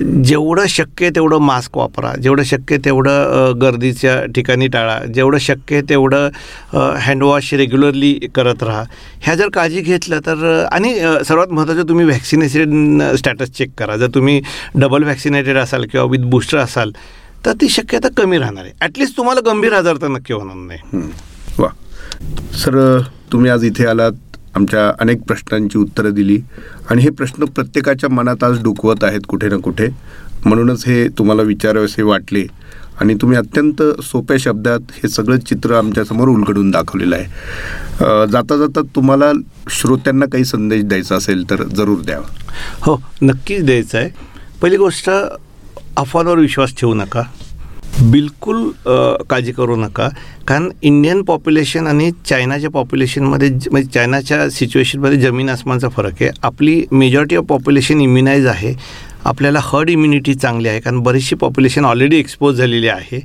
जेवढं 0.00 0.66
शक्य 0.68 1.08
तेवढं 1.10 1.38
मास्क 1.40 1.76
वापरा. 1.76 2.12
जेवढं 2.22 2.42
शक्य 2.42 2.76
तेवढं 2.84 3.52
गर्दीच्या 3.60 4.14
ठिकाणी 4.34 4.66
टाळा. 4.68 4.98
जेवढं 5.14 5.38
शक्य 5.38 5.80
तेवढं 5.88 6.28
हँडवॉश 7.00 7.52
रेग्युलरली 7.54 8.12
करत 8.34 8.62
राहा. 8.62 8.82
ह्या 9.22 9.34
जर 9.34 9.48
काळजी 9.54 9.80
घेतलं 9.80 10.20
तर 10.26 10.64
आणि 10.72 10.94
सर्वात 11.26 11.52
महत्त्वाचं 11.52 11.88
तुम्ही 11.88 12.04
व्हॅक्सिनेशन 12.06 13.00
स्टॅटस 13.16 13.50
चेक 13.58 13.70
करा. 13.78 13.96
जर 13.96 14.06
तुम्ही 14.14 14.40
डबल 14.74 15.02
व्हॅक्सिनेटेड 15.02 15.56
असाल 15.58 15.86
किंवा 15.92 16.06
विथ 16.10 16.28
बूस्टर 16.30 16.58
असाल 16.58 16.92
तर 17.46 17.52
ती 17.60 17.68
शक्यता 17.68 18.08
कमी 18.16 18.38
राहणार 18.38 18.64
आहे. 18.64 18.72
ॲटलिस्ट 18.80 19.16
तुम्हाला 19.16 19.50
गंभीर 19.50 19.72
आजार 19.72 19.96
तर 20.02 20.08
नक्की 20.08 20.34
होणार 20.34 20.56
नाही. 20.56 21.10
वा. 21.58 21.68
सर 22.54 22.98
तुम्ही 23.32 23.50
आज 23.50 23.64
इथे 23.64 23.86
आलात. 23.86 24.12
आमच्या 24.56 24.90
अनेक 25.00 25.22
प्रश्नांची 25.28 25.78
उत्तरं 25.78 26.14
दिली. 26.14 26.40
आणि 26.90 27.02
हे 27.02 27.10
प्रश्न 27.10 27.44
प्रत्येकाच्या 27.44 28.10
मनात 28.10 28.44
आज 28.44 28.62
डुकवत 28.62 29.04
आहेत 29.04 29.26
कुठे 29.28 29.48
ना 29.48 29.56
कुठे. 29.64 29.88
म्हणूनच 30.44 30.84
हे 30.86 31.06
तुम्हाला 31.18 31.42
विचारावेसे 31.42 32.02
वाटले. 32.02 32.44
आणि 33.00 33.14
तुम्ही 33.22 33.38
अत्यंत 33.38 33.82
सोप्या 34.02 34.36
शब्दात 34.40 34.92
हे 34.94 35.08
सगळं 35.08 35.38
चित्र 35.38 35.74
आमच्यासमोर 35.76 36.28
उलगडून 36.28 36.70
दाखवलेलं 36.70 37.16
आहे. 37.16 38.26
जाता 38.32 38.56
जाता 38.56 38.80
तुम्हाला 38.96 39.30
श्रोत्यांना 39.70 40.26
काही 40.32 40.44
संदेश 40.44 40.84
द्यायचा 40.84 41.16
असेल 41.16 41.42
तर 41.50 41.62
जरूर 41.76 42.00
द्यावा 42.04 42.54
हो 42.82 42.96
नक्कीच 43.22 43.64
द्यायचं 43.64 43.98
आहे. 43.98 44.08
पहिली 44.62 44.76
गोष्ट 44.76 45.10
अफवांवर 45.10 46.38
विश्वास 46.38 46.74
ठेवू 46.78 46.94
नका. 46.94 47.22
बिलकुल 48.10 48.68
काळजी 49.30 49.52
करू 49.52 49.76
नका. 49.76 50.08
कारण 50.48 50.68
इंडियन 50.82 51.22
पॉप्युलेशन 51.22 51.86
आणि 51.86 52.10
चायनाच्या 52.26 52.70
पॉप्युलेशनमध्ये 52.70 53.48
म्हणजे 53.70 53.90
चायनाच्या 53.90 54.48
सिच्युएशनमध्ये 54.50 55.18
जमीन 55.18 55.48
आसमानचा 55.48 55.88
फरक 55.88 56.22
आहे. 56.22 56.30
आपली 56.42 56.84
मेजॉरिटी 56.90 57.36
ऑफ 57.36 57.44
पॉप्युलेशन 57.44 58.00
इम्युनाईज 58.00 58.46
आहे. 58.46 58.74
आपल्याला 59.24 59.60
हर्ड 59.62 59.90
इम्युनिटी 59.90 60.34
चांगली 60.34 60.68
आहे. 60.68 60.80
कारण 60.80 61.00
बरीचशी 61.00 61.36
पॉप्युलेशन 61.36 61.84
ऑलरेडी 61.84 62.18
एक्सपोज 62.18 62.56
झालेली 62.56 62.88
आहे. 62.88 63.20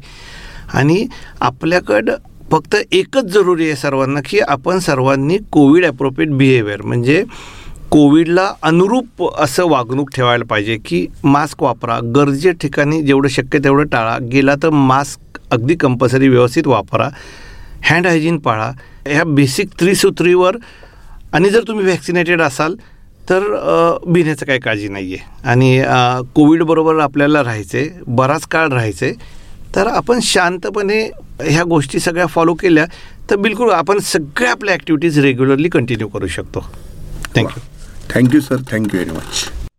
आणि 0.74 1.06
आपल्याकडं 1.42 2.16
फक्त 2.52 2.76
एकच 2.92 3.26
जरुरी 3.26 3.66
आहे 3.66 3.76
सर्वांना 3.76 4.20
की 4.26 4.40
आपण 4.40 4.80
सर्वांनी 4.80 5.38
कोविड 5.52 5.86
ॲप्रोप्रिएट 5.86 6.32
बिहेवियर 6.32 6.82
म्हणजे 6.82 7.24
कोविडला 7.92 8.48
अनुरूप 8.64 9.24
असं 9.42 9.68
वागणूक 9.70 10.10
ठेवायला 10.16 10.44
पाहिजे 10.50 10.76
की 10.86 11.06
मास्क 11.24 11.64
वापरा. 11.64 12.00
गरजे 12.16 12.52
ठिकाणी 12.62 13.02
जेवढं 13.02 13.28
शक्य 13.30 13.60
तेवढं 13.64 13.88
टाळा. 13.92 14.18
गेला 14.32 14.54
तर 14.64 14.70
मास्क 14.70 15.40
अगदी 15.52 15.76
कंपल्सरी 15.76 16.28
व्यवस्थित 16.28 16.68
वापरा. 16.68 17.10
हँड 17.90 18.08
हायजीन 18.08 18.38
पाळा. 18.40 18.72
ह्या 19.08 19.24
बेसिक 19.26 19.70
त्रिसूत्रीवर 19.80 20.58
आणि 21.34 21.50
जर 21.50 21.64
तुम्ही 21.68 21.86
व्हॅक्सिनेटेड 21.86 22.42
असाल 22.42 22.76
तर 23.30 23.40
बिन्याचं 23.40 24.12
भिण्याचं 24.14 24.46
काही 24.46 24.60
काळजी 24.60 24.88
नाही 24.88 25.14
आहे 25.16 25.50
आणि 25.50 26.24
कोविडबरोबर 26.36 27.00
आपल्याला 27.00 27.44
राहायचं 27.44 27.78
आहे 27.78 27.90
बराच 28.08 28.46
काळ 28.52 28.70
राहायचं 28.72 29.06
आहे 29.06 29.14
तर 29.76 29.88
आपण 29.88 30.20
शांतपणे 30.24 31.02
ह्या 31.42 31.64
गोष्टी 31.64 32.00
सगळ्या 32.00 32.26
फॉलो 32.28 32.54
केल्या 32.62 32.86
तर 33.30 33.36
बिलकुल 33.36 33.72
आपण 33.72 34.00
सगळ्या 34.04 34.52
आपल्या 34.52 34.74
ॲक्टिव्हिटीज 34.74 35.20
रेग्युलरली 35.20 35.70
कंटिन्यू 35.70 36.08
करू 36.08 36.28
शकतो. 36.28 36.66
Thank you 37.36 37.70
thank you 38.16 38.42
sir 38.42 38.62
thank you 38.74 39.00
very 39.00 39.18
much 39.18 39.71